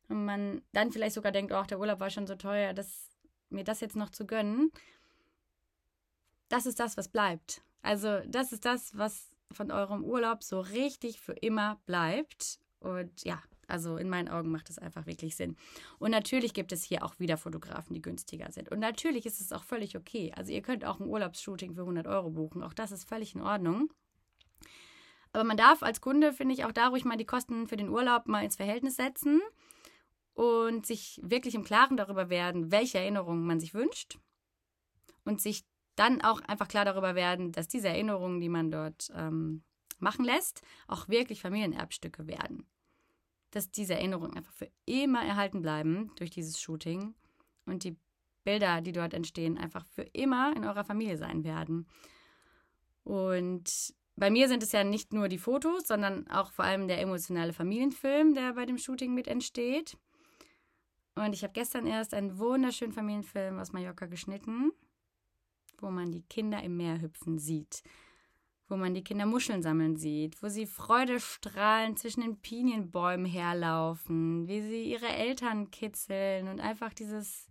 und 0.08 0.24
man 0.24 0.62
dann 0.72 0.92
vielleicht 0.92 1.14
sogar 1.14 1.32
denkt, 1.32 1.52
oh, 1.52 1.62
der 1.62 1.80
Urlaub 1.80 2.00
war 2.00 2.10
schon 2.10 2.26
so 2.26 2.34
teuer, 2.34 2.74
dass 2.74 3.08
mir 3.48 3.64
das 3.64 3.80
jetzt 3.80 3.96
noch 3.96 4.10
zu 4.10 4.26
gönnen, 4.26 4.70
das 6.48 6.66
ist 6.66 6.78
das, 6.78 6.96
was 6.96 7.08
bleibt. 7.08 7.62
Also 7.82 8.20
das 8.26 8.52
ist 8.52 8.64
das, 8.64 8.96
was 8.96 9.30
von 9.50 9.70
eurem 9.70 10.04
Urlaub 10.04 10.42
so 10.42 10.60
richtig 10.60 11.20
für 11.20 11.32
immer 11.32 11.80
bleibt. 11.86 12.58
Und 12.80 13.24
ja, 13.24 13.42
also 13.68 13.96
in 13.96 14.08
meinen 14.08 14.28
Augen 14.28 14.50
macht 14.50 14.70
es 14.70 14.78
einfach 14.78 15.06
wirklich 15.06 15.36
Sinn. 15.36 15.56
Und 15.98 16.10
natürlich 16.10 16.54
gibt 16.54 16.72
es 16.72 16.84
hier 16.84 17.04
auch 17.04 17.18
wieder 17.18 17.36
Fotografen, 17.36 17.94
die 17.94 18.02
günstiger 18.02 18.50
sind. 18.50 18.70
Und 18.70 18.78
natürlich 18.78 19.26
ist 19.26 19.40
es 19.40 19.52
auch 19.52 19.64
völlig 19.64 19.96
okay. 19.96 20.32
Also 20.36 20.52
ihr 20.52 20.62
könnt 20.62 20.84
auch 20.84 21.00
ein 21.00 21.06
Urlaubsshooting 21.06 21.74
für 21.74 21.82
100 21.82 22.06
Euro 22.06 22.30
buchen. 22.30 22.62
Auch 22.62 22.74
das 22.74 22.92
ist 22.92 23.08
völlig 23.08 23.34
in 23.34 23.42
Ordnung. 23.42 23.90
Aber 25.32 25.44
man 25.44 25.56
darf 25.56 25.82
als 25.82 26.00
Kunde, 26.00 26.32
finde 26.32 26.54
ich, 26.54 26.64
auch 26.64 26.72
da 26.72 26.88
ruhig 26.88 27.04
mal 27.04 27.16
die 27.16 27.26
Kosten 27.26 27.66
für 27.66 27.76
den 27.76 27.88
Urlaub 27.88 28.26
mal 28.26 28.44
ins 28.44 28.56
Verhältnis 28.56 28.96
setzen 28.96 29.40
und 30.34 30.86
sich 30.86 31.20
wirklich 31.24 31.56
im 31.56 31.64
Klaren 31.64 31.96
darüber 31.96 32.30
werden, 32.30 32.70
welche 32.70 32.98
Erinnerungen 32.98 33.44
man 33.44 33.58
sich 33.58 33.74
wünscht 33.74 34.18
und 35.24 35.40
sich 35.40 35.64
dann 35.96 36.22
auch 36.22 36.40
einfach 36.42 36.68
klar 36.68 36.84
darüber 36.84 37.14
werden, 37.14 37.52
dass 37.52 37.68
diese 37.68 37.88
Erinnerungen, 37.88 38.40
die 38.40 38.48
man 38.48 38.70
dort 38.70 39.10
ähm, 39.14 39.64
machen 39.98 40.24
lässt, 40.24 40.62
auch 40.86 41.08
wirklich 41.08 41.40
Familienerbstücke 41.40 42.26
werden 42.26 42.66
dass 43.54 43.70
diese 43.70 43.94
Erinnerungen 43.94 44.36
einfach 44.36 44.52
für 44.52 44.68
immer 44.86 45.24
erhalten 45.24 45.62
bleiben 45.62 46.10
durch 46.16 46.30
dieses 46.30 46.60
Shooting 46.60 47.14
und 47.66 47.84
die 47.84 47.96
Bilder, 48.44 48.80
die 48.80 48.92
dort 48.92 49.14
entstehen, 49.14 49.56
einfach 49.58 49.86
für 49.86 50.02
immer 50.02 50.54
in 50.54 50.64
eurer 50.64 50.84
Familie 50.84 51.16
sein 51.16 51.44
werden. 51.44 51.86
Und 53.04 53.94
bei 54.16 54.30
mir 54.30 54.48
sind 54.48 54.62
es 54.62 54.72
ja 54.72 54.84
nicht 54.84 55.12
nur 55.12 55.28
die 55.28 55.38
Fotos, 55.38 55.86
sondern 55.86 56.28
auch 56.28 56.50
vor 56.52 56.64
allem 56.64 56.88
der 56.88 57.00
emotionale 57.00 57.52
Familienfilm, 57.52 58.34
der 58.34 58.54
bei 58.54 58.66
dem 58.66 58.78
Shooting 58.78 59.14
mit 59.14 59.28
entsteht. 59.28 59.96
Und 61.14 61.32
ich 61.32 61.42
habe 61.42 61.52
gestern 61.52 61.86
erst 61.86 62.12
einen 62.12 62.38
wunderschönen 62.38 62.92
Familienfilm 62.92 63.58
aus 63.58 63.72
Mallorca 63.72 64.06
geschnitten, 64.06 64.72
wo 65.78 65.90
man 65.90 66.12
die 66.12 66.22
Kinder 66.22 66.62
im 66.62 66.76
Meer 66.76 67.00
hüpfen 67.00 67.38
sieht 67.38 67.82
wo 68.68 68.76
man 68.76 68.94
die 68.94 69.04
Kinder 69.04 69.26
Muscheln 69.26 69.62
sammeln 69.62 69.96
sieht, 69.96 70.42
wo 70.42 70.48
sie 70.48 70.66
freudestrahlend 70.66 71.98
zwischen 71.98 72.22
den 72.22 72.40
Pinienbäumen 72.40 73.26
herlaufen, 73.26 74.48
wie 74.48 74.62
sie 74.62 74.84
ihre 74.84 75.08
Eltern 75.08 75.70
kitzeln 75.70 76.48
und 76.48 76.60
einfach 76.60 76.94
dieses 76.94 77.50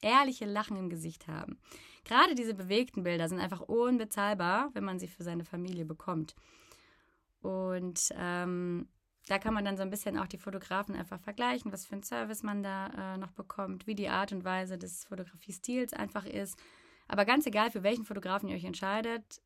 ehrliche 0.00 0.46
Lachen 0.46 0.76
im 0.76 0.88
Gesicht 0.88 1.28
haben. 1.28 1.58
Gerade 2.04 2.34
diese 2.34 2.54
bewegten 2.54 3.02
Bilder 3.02 3.28
sind 3.28 3.40
einfach 3.40 3.60
unbezahlbar, 3.60 4.70
wenn 4.72 4.84
man 4.84 4.98
sie 4.98 5.08
für 5.08 5.24
seine 5.24 5.44
Familie 5.44 5.84
bekommt. 5.84 6.34
Und 7.40 8.12
ähm, 8.16 8.88
da 9.28 9.38
kann 9.38 9.54
man 9.54 9.64
dann 9.64 9.76
so 9.76 9.82
ein 9.82 9.90
bisschen 9.90 10.18
auch 10.18 10.26
die 10.26 10.38
Fotografen 10.38 10.96
einfach 10.96 11.20
vergleichen, 11.20 11.70
was 11.72 11.86
für 11.86 11.92
einen 11.92 12.02
Service 12.02 12.42
man 12.42 12.62
da 12.62 13.14
äh, 13.14 13.18
noch 13.18 13.32
bekommt, 13.32 13.86
wie 13.86 13.94
die 13.94 14.08
Art 14.08 14.32
und 14.32 14.44
Weise 14.44 14.78
des 14.78 15.04
Fotografiestils 15.04 15.92
einfach 15.92 16.24
ist. 16.24 16.58
Aber 17.08 17.24
ganz 17.24 17.46
egal, 17.46 17.70
für 17.70 17.82
welchen 17.82 18.04
Fotografen 18.04 18.48
ihr 18.48 18.56
euch 18.56 18.64
entscheidet, 18.64 19.40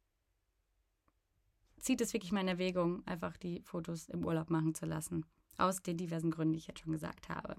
zieht 1.83 2.01
es 2.01 2.13
wirklich 2.13 2.33
in 2.33 2.49
Erwägung, 2.49 3.07
einfach 3.07 3.37
die 3.37 3.61
Fotos 3.63 4.09
im 4.09 4.25
Urlaub 4.25 4.51
machen 4.51 4.75
zu 4.75 4.87
lassen. 4.87 5.27
Aus 5.59 5.83
den 5.83 5.99
diversen 5.99 6.31
Gründen, 6.31 6.55
die 6.55 6.61
ich 6.61 6.67
jetzt 6.67 6.81
schon 6.81 6.93
gesagt 6.93 7.29
habe. 7.29 7.57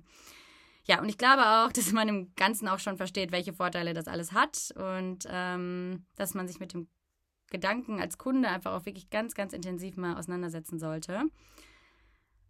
Ja, 0.85 0.99
und 1.01 1.07
ich 1.07 1.17
glaube 1.17 1.43
auch, 1.45 1.71
dass 1.71 1.91
man 1.91 2.07
im 2.07 2.33
Ganzen 2.35 2.67
auch 2.67 2.79
schon 2.79 2.97
versteht, 2.97 3.31
welche 3.31 3.53
Vorteile 3.53 3.93
das 3.93 4.07
alles 4.07 4.31
hat 4.31 4.73
und 4.75 5.27
ähm, 5.29 6.05
dass 6.15 6.33
man 6.33 6.47
sich 6.47 6.59
mit 6.59 6.73
dem 6.73 6.87
Gedanken 7.51 7.99
als 7.99 8.17
Kunde 8.17 8.49
einfach 8.49 8.73
auch 8.73 8.85
wirklich 8.85 9.09
ganz, 9.09 9.35
ganz 9.35 9.53
intensiv 9.53 9.95
mal 9.95 10.17
auseinandersetzen 10.17 10.79
sollte. 10.79 11.23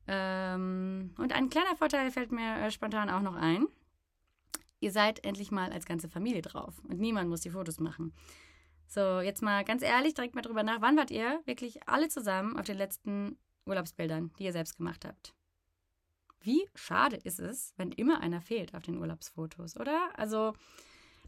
Ähm, 0.07 1.13
und 1.17 1.33
ein 1.33 1.49
kleiner 1.49 1.75
Vorteil 1.75 2.11
fällt 2.11 2.31
mir 2.31 2.57
äh, 2.57 2.71
spontan 2.71 3.09
auch 3.09 3.21
noch 3.21 3.35
ein. 3.35 3.67
Ihr 4.79 4.91
seid 4.91 5.23
endlich 5.23 5.51
mal 5.51 5.71
als 5.71 5.85
ganze 5.85 6.09
Familie 6.09 6.41
drauf 6.41 6.81
und 6.87 6.99
niemand 6.99 7.29
muss 7.29 7.41
die 7.41 7.51
Fotos 7.51 7.79
machen. 7.79 8.13
So, 8.87 9.21
jetzt 9.21 9.41
mal 9.41 9.63
ganz 9.63 9.81
ehrlich, 9.81 10.13
direkt 10.13 10.35
mal 10.35 10.41
drüber 10.41 10.63
nach. 10.63 10.81
Wann 10.81 10.97
wart 10.97 11.11
ihr 11.11 11.41
wirklich 11.45 11.87
alle 11.87 12.09
zusammen 12.09 12.57
auf 12.57 12.65
den 12.65 12.77
letzten 12.77 13.37
Urlaubsbildern, 13.65 14.31
die 14.37 14.43
ihr 14.45 14.53
selbst 14.53 14.77
gemacht 14.77 15.05
habt? 15.05 15.33
Wie 16.41 16.67
schade 16.75 17.15
ist 17.15 17.39
es, 17.39 17.73
wenn 17.77 17.91
immer 17.91 18.19
einer 18.19 18.41
fehlt 18.41 18.75
auf 18.75 18.83
den 18.83 18.97
Urlaubsfotos, 18.97 19.77
oder? 19.77 20.11
Also, 20.19 20.53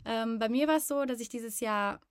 ähm, 0.03 0.39
bei 0.39 0.49
mir 0.49 0.67
war 0.67 0.77
es 0.77 0.87
so, 0.87 1.05
dass 1.05 1.19
ich 1.19 1.29
dieses 1.29 1.59
Jahr 1.61 2.01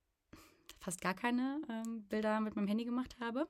fast 0.79 1.01
gar 1.01 1.13
keine 1.13 1.61
ähm, 1.69 2.03
Bilder 2.07 2.39
mit 2.41 2.55
meinem 2.55 2.67
Handy 2.67 2.83
gemacht 2.83 3.15
habe. 3.19 3.47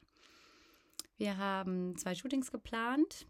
Wir 1.18 1.38
haben 1.38 1.98
zwei 1.98 2.14
Shootings 2.14 2.52
geplant. 2.52 3.28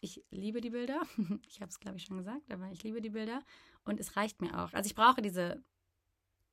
Ich 0.00 0.24
liebe 0.30 0.60
die 0.60 0.70
Bilder. 0.70 1.02
Ich 1.46 1.60
habe 1.60 1.70
es, 1.70 1.78
glaube 1.78 1.98
ich, 1.98 2.04
schon 2.04 2.16
gesagt, 2.16 2.50
aber 2.50 2.70
ich 2.70 2.82
liebe 2.82 3.00
die 3.00 3.10
Bilder. 3.10 3.42
Und 3.84 4.00
es 4.00 4.16
reicht 4.16 4.40
mir 4.40 4.58
auch. 4.58 4.72
Also 4.72 4.86
ich 4.86 4.94
brauche 4.94 5.20
diese 5.20 5.62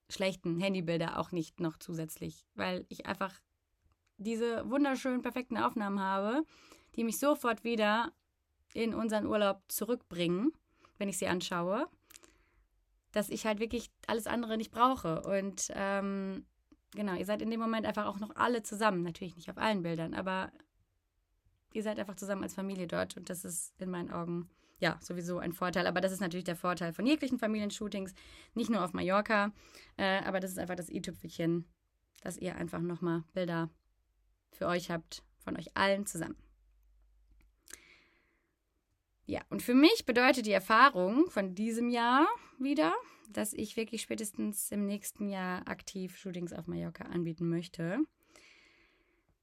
schlechten 0.09 0.59
Handybilder 0.59 1.19
auch 1.19 1.31
nicht 1.31 1.59
noch 1.59 1.77
zusätzlich, 1.77 2.45
weil 2.55 2.85
ich 2.89 3.05
einfach 3.05 3.33
diese 4.17 4.69
wunderschönen, 4.69 5.21
perfekten 5.21 5.57
Aufnahmen 5.57 5.99
habe, 5.99 6.43
die 6.95 7.03
mich 7.03 7.19
sofort 7.19 7.63
wieder 7.63 8.11
in 8.73 8.93
unseren 8.93 9.25
Urlaub 9.25 9.61
zurückbringen, 9.67 10.51
wenn 10.97 11.09
ich 11.09 11.17
sie 11.17 11.27
anschaue, 11.27 11.87
dass 13.11 13.29
ich 13.29 13.45
halt 13.45 13.59
wirklich 13.59 13.91
alles 14.07 14.27
andere 14.27 14.57
nicht 14.57 14.71
brauche. 14.71 15.21
Und 15.21 15.71
ähm, 15.73 16.45
genau, 16.91 17.15
ihr 17.15 17.25
seid 17.25 17.41
in 17.41 17.51
dem 17.51 17.59
Moment 17.59 17.85
einfach 17.85 18.05
auch 18.05 18.19
noch 18.19 18.35
alle 18.35 18.63
zusammen. 18.63 19.03
Natürlich 19.03 19.35
nicht 19.35 19.49
auf 19.49 19.57
allen 19.57 19.83
Bildern, 19.83 20.13
aber 20.13 20.51
ihr 21.73 21.83
seid 21.83 21.99
einfach 21.99 22.15
zusammen 22.15 22.43
als 22.43 22.55
Familie 22.55 22.87
dort 22.87 23.17
und 23.17 23.29
das 23.29 23.45
ist 23.45 23.79
in 23.79 23.89
meinen 23.89 24.11
Augen 24.11 24.49
ja 24.79 24.97
sowieso 25.01 25.39
ein 25.39 25.53
Vorteil. 25.53 25.87
Aber 25.87 26.01
das 26.01 26.11
ist 26.11 26.21
natürlich 26.21 26.45
der 26.45 26.55
Vorteil 26.55 26.93
von 26.93 27.05
jeglichen 27.05 27.39
Familienshootings, 27.39 28.13
nicht 28.53 28.69
nur 28.69 28.83
auf 28.83 28.93
Mallorca, 28.93 29.51
äh, 29.97 30.19
aber 30.23 30.39
das 30.39 30.51
ist 30.51 30.59
einfach 30.59 30.75
das 30.75 30.89
i-Tüpfelchen, 30.89 31.65
dass 32.21 32.37
ihr 32.37 32.55
einfach 32.55 32.81
nochmal 32.81 33.23
Bilder 33.33 33.69
für 34.51 34.67
euch 34.67 34.89
habt, 34.89 35.23
von 35.39 35.57
euch 35.57 35.75
allen 35.75 36.05
zusammen. 36.05 36.37
Ja, 39.25 39.41
und 39.49 39.61
für 39.61 39.73
mich 39.73 40.05
bedeutet 40.05 40.45
die 40.45 40.53
Erfahrung 40.53 41.29
von 41.29 41.53
diesem 41.53 41.89
Jahr 41.89 42.25
wieder, 42.59 42.95
dass 43.29 43.51
ich 43.51 43.75
wirklich 43.75 44.01
spätestens 44.01 44.71
im 44.71 44.85
nächsten 44.85 45.27
Jahr 45.27 45.67
aktiv 45.67 46.15
Shootings 46.17 46.53
auf 46.53 46.67
Mallorca 46.67 47.03
anbieten 47.03 47.49
möchte. 47.49 47.99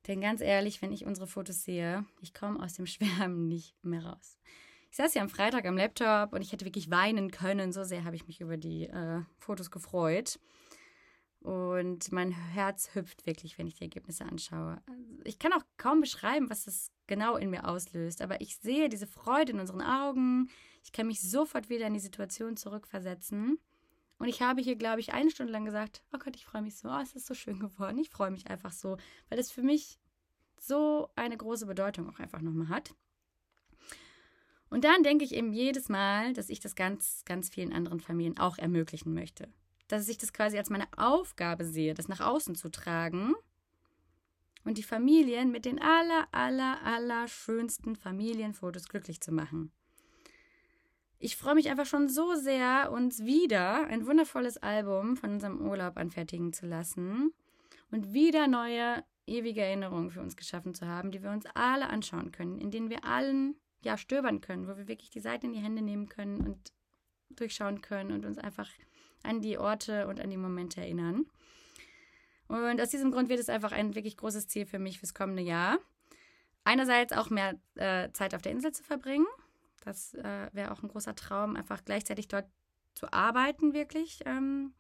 Denn 0.07 0.21
ganz 0.21 0.41
ehrlich, 0.41 0.81
wenn 0.83 0.93
ich 0.93 1.05
unsere 1.05 1.27
Fotos 1.27 1.65
sehe, 1.65 2.05
ich 2.21 2.33
komme 2.33 2.63
aus 2.63 2.75
dem 2.75 2.87
Schwärmen 2.87 3.47
nicht 3.47 3.75
mehr 3.85 4.05
raus. 4.05 4.39
Ich 4.95 4.99
saß 4.99 5.15
ja 5.15 5.23
am 5.23 5.29
Freitag 5.29 5.67
am 5.67 5.77
Laptop 5.77 6.35
und 6.35 6.41
ich 6.41 6.53
hätte 6.53 6.65
wirklich 6.65 6.89
weinen 6.89 7.33
können. 7.33 7.73
So 7.73 7.83
sehr 7.83 8.05
habe 8.05 8.15
ich 8.15 8.29
mich 8.29 8.41
über 8.41 8.57
die 8.57 8.85
äh, 8.85 9.23
Fotos 9.41 9.73
gefreut. 9.73 10.39
Und 11.41 12.13
mein 12.13 12.31
Herz 12.31 12.95
hüpft 12.95 13.27
wirklich, 13.27 13.59
wenn 13.59 13.67
ich 13.67 13.75
die 13.75 13.83
Ergebnisse 13.83 14.25
anschaue. 14.25 14.81
Ich 15.25 15.41
kann 15.41 15.53
auch 15.53 15.65
kaum 15.79 16.01
beschreiben, 16.01 16.49
was 16.49 16.67
das 16.67 16.93
genau 17.09 17.37
in 17.37 17.51
mir 17.51 17.67
auslöst, 17.67 18.23
aber 18.23 18.41
ich 18.41 18.57
sehe 18.59 18.89
diese 18.89 19.09
Freude 19.09 19.51
in 19.51 19.59
unseren 19.59 19.83
Augen. 19.83 20.49
Ich 20.85 20.93
kann 20.93 21.09
mich 21.09 21.21
sofort 21.21 21.69
wieder 21.69 21.89
in 21.89 21.95
die 21.95 21.99
Situation 21.99 22.57
zurückversetzen. 22.57 23.59
Und 24.19 24.29
ich 24.29 24.43
habe 24.43 24.63
hier, 24.63 24.77
glaube 24.77 25.01
ich, 25.01 25.13
eine 25.13 25.33
Stunde 25.33 25.53
lang 25.53 25.65
gesagt, 25.65 26.05
oh 26.13 26.19
Gott, 26.19 26.37
ich 26.37 26.47
freue 26.47 26.63
mich 26.63 26.77
so, 26.77 26.89
oh, 26.89 27.01
es 27.03 27.17
ist 27.17 27.27
so 27.27 27.35
schön 27.35 27.59
geworden. 27.59 27.99
Ich 27.99 28.11
freue 28.11 28.31
mich 28.31 28.47
einfach 28.47 28.71
so, 28.71 28.97
weil 29.29 29.41
es 29.41 29.51
für 29.51 29.63
mich 29.63 29.99
so 30.57 31.11
eine 31.17 31.37
große 31.37 31.67
Bedeutung 31.67 32.09
auch 32.09 32.21
einfach 32.21 32.41
nochmal 32.41 32.69
hat. 32.69 32.95
Und 34.71 34.85
dann 34.85 35.03
denke 35.03 35.25
ich 35.25 35.35
eben 35.35 35.53
jedes 35.53 35.89
Mal, 35.89 36.33
dass 36.33 36.49
ich 36.49 36.61
das 36.61 36.75
ganz, 36.75 37.23
ganz 37.25 37.49
vielen 37.49 37.73
anderen 37.73 38.01
Familien 38.01 38.39
auch 38.39 38.59
ermöglichen 38.59 39.15
möchte. 39.15 39.49
Dass 39.89 40.09
ich 40.09 40.19
das 40.19 40.33
quasi 40.33 40.59
als 40.59 40.71
meine 40.71 40.87
Aufgabe 40.97 41.65
sehe, 41.65 41.95
das 41.95 42.09
nach 42.09 42.21
außen 42.21 42.55
zu 42.55 42.71
tragen 42.71 43.35
und 44.65 44.79
die 44.79 44.83
Familien 44.83 45.53
mit 45.53 45.65
den 45.65 45.81
aller, 45.81 46.27
aller, 46.33 46.83
aller 46.83 47.29
schönsten 47.29 47.95
Familienfotos 47.95 48.89
glücklich 48.89 49.21
zu 49.21 49.33
machen 49.33 49.71
ich 51.25 51.37
freue 51.37 51.55
mich 51.55 51.71
einfach 51.71 51.87
schon 51.87 52.11
so 52.11 52.35
sehr, 52.35 52.93
uns 52.93 53.25
wieder 53.25 53.87
ein 53.87 54.07
wundervolles 54.07 54.59
Album 54.59 55.17
von 55.17 55.31
unserem 55.31 55.59
Urlaub 55.59 55.97
anfertigen 55.97 56.53
zu 56.53 56.67
lassen 56.67 57.33
und 57.91 58.13
wieder 58.13 58.47
neue, 58.47 59.03
ewige 59.27 59.63
Erinnerungen 59.63 60.11
für 60.11 60.21
uns 60.21 60.37
geschaffen 60.37 60.75
zu 60.75 60.87
haben, 60.87 61.13
die 61.13 61.23
wir 61.23 61.31
uns 61.31 61.47
alle 61.55 61.89
anschauen 61.89 62.31
können, 62.31 62.59
in 62.59 62.71
denen 62.71 62.91
wir 62.91 63.07
allen 63.07 63.57
ja 63.85 63.97
stöbern 63.97 64.41
können, 64.41 64.67
wo 64.67 64.77
wir 64.77 64.89
wirklich 64.89 65.11
die 65.11 65.21
Seiten 65.21 65.47
in 65.47 65.53
die 65.53 65.61
Hände 65.61 65.83
nehmen 65.83 66.09
können 66.09 66.41
und 66.47 66.73
durchschauen 67.31 67.81
können 67.81 68.13
und 68.13 68.25
uns 68.25 68.39
einfach 68.39 68.69
an 69.23 69.41
die 69.41 69.59
Orte 69.59 70.07
und 70.07 70.21
an 70.21 70.31
die 70.31 70.37
Momente 70.37 70.81
erinnern. 70.81 71.27
Und 72.47 72.81
aus 72.81 72.91
diesem 72.91 73.11
Grund 73.11 73.29
wird 73.29 73.41
es 73.41 73.49
einfach 73.49 73.73
ein 73.73 73.95
wirklich 73.95 74.17
großes 74.17 74.49
Ziel 74.49 74.67
für 74.67 74.79
mich 74.79 74.99
fürs 74.99 75.15
kommende 75.15 75.43
Jahr. 75.43 75.79
Einerseits 76.63 77.13
auch 77.13 77.31
mehr 77.31 77.59
äh, 77.75 78.11
Zeit 78.13 78.35
auf 78.35 78.43
der 78.43 78.53
Insel 78.53 78.73
zu 78.73 78.83
verbringen, 78.83 79.27
das 79.85 80.15
äh, 80.15 80.49
wäre 80.53 80.73
auch 80.73 80.83
ein 80.83 80.89
großer 80.89 81.15
Traum, 81.15 81.57
einfach 81.57 81.85
gleichzeitig 81.85 82.29
dort 82.29 82.47
zu 82.95 83.13
arbeiten, 83.13 83.75
wirklich 83.75 84.21
ähm, 84.25 84.73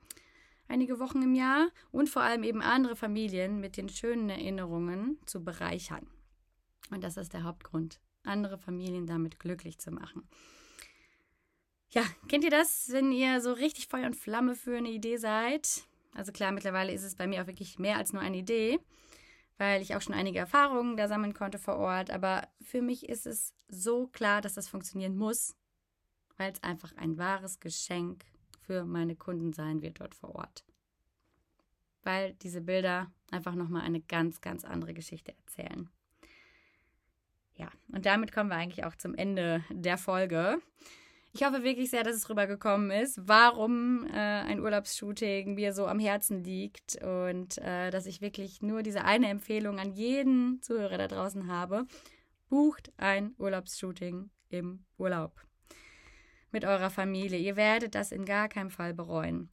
einige 0.68 0.98
Wochen 0.98 1.22
im 1.22 1.34
Jahr 1.34 1.68
und 1.90 2.08
vor 2.08 2.22
allem 2.22 2.42
eben 2.42 2.62
andere 2.62 2.96
Familien 2.96 3.60
mit 3.60 3.76
den 3.76 3.88
schönen 3.88 4.30
Erinnerungen 4.30 5.18
zu 5.26 5.44
bereichern. 5.44 6.06
Und 6.90 7.04
das 7.04 7.16
ist 7.16 7.32
der 7.32 7.44
Hauptgrund, 7.44 8.00
andere 8.24 8.58
Familien 8.58 9.06
damit 9.06 9.38
glücklich 9.38 9.78
zu 9.78 9.90
machen. 9.90 10.28
Ja, 11.90 12.02
kennt 12.28 12.44
ihr 12.44 12.50
das, 12.50 12.88
wenn 12.90 13.12
ihr 13.12 13.40
so 13.40 13.52
richtig 13.52 13.86
Feuer 13.86 14.06
und 14.06 14.16
Flamme 14.16 14.56
für 14.56 14.76
eine 14.76 14.90
Idee 14.90 15.16
seid? 15.16 15.84
Also 16.12 16.32
klar, 16.32 16.52
mittlerweile 16.52 16.92
ist 16.92 17.04
es 17.04 17.14
bei 17.14 17.26
mir 17.26 17.42
auch 17.42 17.46
wirklich 17.46 17.78
mehr 17.78 17.98
als 17.98 18.12
nur 18.12 18.22
eine 18.22 18.38
Idee 18.38 18.80
weil 19.58 19.82
ich 19.82 19.94
auch 19.94 20.00
schon 20.00 20.14
einige 20.14 20.38
Erfahrungen 20.38 20.96
da 20.96 21.08
sammeln 21.08 21.34
konnte 21.34 21.58
vor 21.58 21.76
Ort. 21.76 22.10
Aber 22.10 22.48
für 22.60 22.82
mich 22.82 23.08
ist 23.08 23.26
es 23.26 23.54
so 23.68 24.06
klar, 24.08 24.40
dass 24.40 24.54
das 24.54 24.68
funktionieren 24.68 25.16
muss, 25.16 25.56
weil 26.36 26.52
es 26.52 26.62
einfach 26.62 26.94
ein 26.96 27.18
wahres 27.18 27.60
Geschenk 27.60 28.24
für 28.60 28.84
meine 28.84 29.16
Kunden 29.16 29.52
sein 29.52 29.82
wird 29.82 30.00
dort 30.00 30.14
vor 30.14 30.34
Ort. 30.34 30.64
Weil 32.02 32.34
diese 32.34 32.60
Bilder 32.60 33.12
einfach 33.30 33.54
nochmal 33.54 33.82
eine 33.82 34.00
ganz, 34.00 34.40
ganz 34.40 34.64
andere 34.64 34.94
Geschichte 34.94 35.34
erzählen. 35.36 35.88
Ja, 37.56 37.68
und 37.92 38.06
damit 38.06 38.32
kommen 38.32 38.50
wir 38.50 38.56
eigentlich 38.56 38.84
auch 38.84 38.96
zum 38.96 39.14
Ende 39.14 39.64
der 39.70 39.98
Folge. 39.98 40.60
Ich 41.32 41.42
hoffe 41.44 41.64
wirklich 41.64 41.90
sehr, 41.90 42.04
dass 42.04 42.14
es 42.14 42.30
rübergekommen 42.30 42.92
ist, 42.92 43.18
warum 43.26 44.06
äh, 44.06 44.12
ein 44.12 44.60
Urlaubsshooting 44.60 45.54
mir 45.54 45.72
so 45.72 45.86
am 45.86 45.98
Herzen 45.98 46.44
liegt 46.44 46.96
und 47.02 47.58
äh, 47.58 47.90
dass 47.90 48.06
ich 48.06 48.20
wirklich 48.20 48.62
nur 48.62 48.84
diese 48.84 49.04
eine 49.04 49.28
Empfehlung 49.28 49.80
an 49.80 49.92
jeden 49.92 50.62
Zuhörer 50.62 50.96
da 50.96 51.08
draußen 51.08 51.48
habe. 51.48 51.86
Bucht 52.48 52.92
ein 52.98 53.34
Urlaubsshooting 53.38 54.30
im 54.48 54.84
Urlaub 54.96 55.44
mit 56.52 56.64
eurer 56.64 56.90
Familie. 56.90 57.38
Ihr 57.38 57.56
werdet 57.56 57.96
das 57.96 58.12
in 58.12 58.24
gar 58.24 58.48
keinem 58.48 58.70
Fall 58.70 58.94
bereuen. 58.94 59.50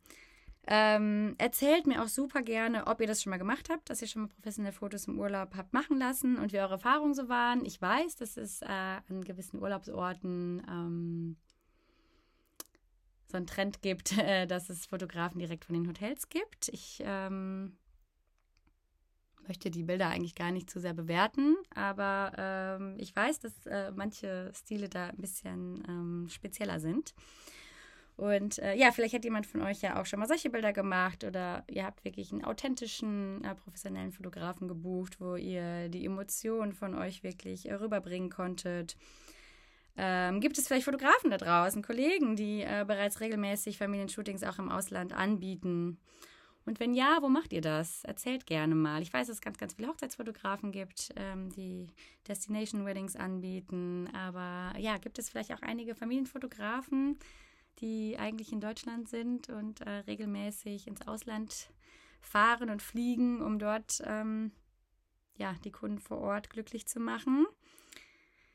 Ähm, 0.67 1.35
erzählt 1.39 1.87
mir 1.87 2.03
auch 2.03 2.07
super 2.07 2.43
gerne, 2.43 2.85
ob 2.85 3.01
ihr 3.01 3.07
das 3.07 3.21
schon 3.21 3.31
mal 3.31 3.37
gemacht 3.37 3.69
habt, 3.69 3.89
dass 3.89 4.01
ihr 4.01 4.07
schon 4.07 4.23
mal 4.23 4.27
professionelle 4.27 4.73
Fotos 4.73 5.07
im 5.07 5.19
Urlaub 5.19 5.55
habt 5.55 5.73
machen 5.73 5.97
lassen 5.97 6.37
und 6.37 6.53
wie 6.53 6.59
eure 6.59 6.73
Erfahrungen 6.73 7.15
so 7.15 7.29
waren. 7.29 7.65
Ich 7.65 7.81
weiß, 7.81 8.15
dass 8.17 8.37
es 8.37 8.61
äh, 8.61 8.67
an 8.67 9.23
gewissen 9.23 9.59
Urlaubsorten 9.59 10.61
ähm, 10.69 11.37
so 13.27 13.37
einen 13.37 13.47
Trend 13.47 13.81
gibt, 13.81 14.17
äh, 14.17 14.45
dass 14.45 14.69
es 14.69 14.85
Fotografen 14.85 15.39
direkt 15.39 15.65
von 15.65 15.73
den 15.73 15.87
Hotels 15.87 16.29
gibt. 16.29 16.67
Ich 16.69 17.01
ähm, 17.03 17.77
möchte 19.47 19.71
die 19.71 19.83
Bilder 19.83 20.09
eigentlich 20.09 20.35
gar 20.35 20.51
nicht 20.51 20.69
zu 20.69 20.79
sehr 20.79 20.93
bewerten, 20.93 21.55
aber 21.73 22.33
ähm, 22.37 22.95
ich 22.99 23.15
weiß, 23.15 23.39
dass 23.39 23.65
äh, 23.65 23.91
manche 23.95 24.51
Stile 24.55 24.89
da 24.89 25.07
ein 25.07 25.17
bisschen 25.17 25.83
ähm, 25.87 26.27
spezieller 26.29 26.79
sind. 26.79 27.15
Und 28.17 28.59
äh, 28.59 28.75
ja, 28.75 28.91
vielleicht 28.91 29.15
hat 29.15 29.23
jemand 29.23 29.47
von 29.47 29.61
euch 29.61 29.81
ja 29.81 29.99
auch 29.99 30.05
schon 30.05 30.19
mal 30.19 30.27
solche 30.27 30.49
Bilder 30.49 30.73
gemacht 30.73 31.23
oder 31.23 31.63
ihr 31.69 31.85
habt 31.85 32.03
wirklich 32.05 32.31
einen 32.31 32.43
authentischen, 32.43 33.43
äh, 33.43 33.55
professionellen 33.55 34.11
Fotografen 34.11 34.67
gebucht, 34.67 35.19
wo 35.19 35.35
ihr 35.35 35.89
die 35.89 36.05
Emotionen 36.05 36.73
von 36.73 36.93
euch 36.93 37.23
wirklich 37.23 37.69
äh, 37.69 37.73
rüberbringen 37.73 38.29
konntet. 38.29 38.95
Ähm, 39.97 40.39
gibt 40.39 40.57
es 40.57 40.67
vielleicht 40.67 40.85
Fotografen 40.85 41.31
da 41.31 41.37
draußen, 41.37 41.81
Kollegen, 41.81 42.35
die 42.35 42.61
äh, 42.61 42.85
bereits 42.87 43.19
regelmäßig 43.19 43.77
Familienshootings 43.77 44.43
auch 44.43 44.59
im 44.59 44.69
Ausland 44.69 45.13
anbieten? 45.13 45.97
Und 46.65 46.79
wenn 46.79 46.93
ja, 46.93 47.17
wo 47.21 47.27
macht 47.27 47.53
ihr 47.53 47.61
das? 47.61 48.03
Erzählt 48.03 48.45
gerne 48.45 48.75
mal. 48.75 49.01
Ich 49.01 49.11
weiß, 49.11 49.27
dass 49.27 49.37
es 49.37 49.41
ganz, 49.41 49.57
ganz 49.57 49.73
viele 49.73 49.87
Hochzeitsfotografen 49.87 50.71
gibt, 50.71 51.09
ähm, 51.15 51.49
die 51.49 51.87
Destination 52.27 52.85
Weddings 52.85 53.15
anbieten. 53.15 54.07
Aber 54.13 54.77
ja, 54.77 54.97
gibt 54.97 55.17
es 55.17 55.29
vielleicht 55.29 55.51
auch 55.53 55.61
einige 55.61 55.95
Familienfotografen, 55.95 57.17
die 57.79 58.17
eigentlich 58.19 58.51
in 58.51 58.61
Deutschland 58.61 59.09
sind 59.09 59.49
und 59.49 59.81
äh, 59.81 59.89
regelmäßig 60.07 60.87
ins 60.87 61.07
Ausland 61.07 61.71
fahren 62.19 62.69
und 62.69 62.81
fliegen, 62.81 63.41
um 63.41 63.59
dort 63.59 64.01
ähm, 64.05 64.51
ja, 65.37 65.55
die 65.63 65.71
Kunden 65.71 65.99
vor 65.99 66.19
Ort 66.19 66.49
glücklich 66.49 66.85
zu 66.87 66.99
machen? 66.99 67.47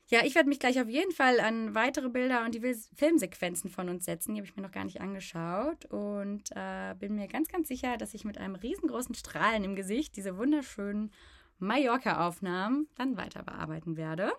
Ja, 0.08 0.24
ich 0.24 0.36
werde 0.36 0.48
mich 0.48 0.60
gleich 0.60 0.80
auf 0.80 0.88
jeden 0.88 1.10
Fall 1.10 1.40
an 1.40 1.74
weitere 1.74 2.08
Bilder 2.08 2.44
und 2.44 2.54
die 2.54 2.74
Filmsequenzen 2.94 3.70
von 3.70 3.88
uns 3.88 4.04
setzen. 4.04 4.34
Die 4.34 4.40
habe 4.40 4.48
ich 4.48 4.54
mir 4.54 4.62
noch 4.62 4.70
gar 4.70 4.84
nicht 4.84 5.00
angeschaut 5.00 5.84
und 5.86 6.44
äh, 6.54 6.94
bin 6.96 7.16
mir 7.16 7.26
ganz, 7.26 7.48
ganz 7.48 7.66
sicher, 7.66 7.96
dass 7.96 8.14
ich 8.14 8.24
mit 8.24 8.38
einem 8.38 8.54
riesengroßen 8.54 9.16
Strahlen 9.16 9.64
im 9.64 9.74
Gesicht 9.74 10.16
diese 10.16 10.38
wunderschönen 10.38 11.10
Mallorca-Aufnahmen 11.58 12.88
dann 12.94 13.16
weiter 13.16 13.42
bearbeiten 13.42 13.96
werde. 13.96 14.32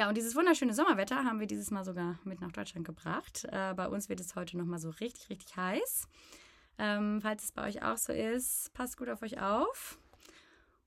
Ja, 0.00 0.08
und 0.08 0.16
dieses 0.16 0.34
wunderschöne 0.34 0.72
Sommerwetter 0.72 1.24
haben 1.26 1.40
wir 1.40 1.46
dieses 1.46 1.70
Mal 1.70 1.84
sogar 1.84 2.18
mit 2.24 2.40
nach 2.40 2.52
Deutschland 2.52 2.86
gebracht. 2.86 3.44
Äh, 3.52 3.74
bei 3.74 3.86
uns 3.86 4.08
wird 4.08 4.18
es 4.18 4.34
heute 4.34 4.56
nochmal 4.56 4.78
so 4.78 4.88
richtig, 4.88 5.28
richtig 5.28 5.54
heiß. 5.54 6.08
Ähm, 6.78 7.20
falls 7.20 7.44
es 7.44 7.52
bei 7.52 7.68
euch 7.68 7.82
auch 7.82 7.98
so 7.98 8.14
ist, 8.14 8.72
passt 8.72 8.96
gut 8.96 9.10
auf 9.10 9.20
euch 9.20 9.42
auf. 9.42 9.98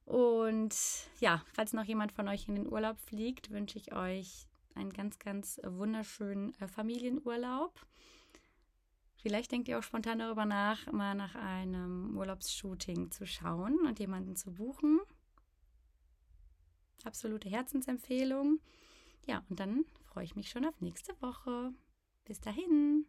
Und 0.06 0.76
ja, 1.20 1.44
falls 1.54 1.74
noch 1.74 1.84
jemand 1.84 2.12
von 2.12 2.28
euch 2.28 2.48
in 2.48 2.56
den 2.56 2.66
Urlaub 2.66 3.00
fliegt, 3.02 3.52
wünsche 3.52 3.78
ich 3.78 3.94
euch 3.94 4.48
einen 4.74 4.92
ganz, 4.92 5.20
ganz 5.20 5.62
wunderschönen 5.64 6.60
äh, 6.60 6.68
Familienurlaub. 6.68 7.80
Vielleicht 9.22 9.52
denkt 9.52 9.68
ihr 9.68 9.78
auch 9.78 9.84
spontan 9.84 10.18
darüber 10.18 10.46
nach, 10.46 10.92
mal 10.92 11.14
nach 11.14 11.36
einem 11.36 12.18
Urlaubsshooting 12.18 13.12
zu 13.12 13.28
schauen 13.28 13.78
und 13.86 14.00
jemanden 14.00 14.36
zu 14.36 14.56
buchen. 14.56 15.02
Absolute 17.04 17.48
Herzensempfehlung. 17.48 18.60
Ja, 19.26 19.44
und 19.50 19.60
dann 19.60 19.86
freue 20.06 20.24
ich 20.24 20.36
mich 20.36 20.50
schon 20.50 20.66
auf 20.66 20.80
nächste 20.82 21.20
Woche. 21.22 21.74
Bis 22.26 22.40
dahin. 22.40 23.06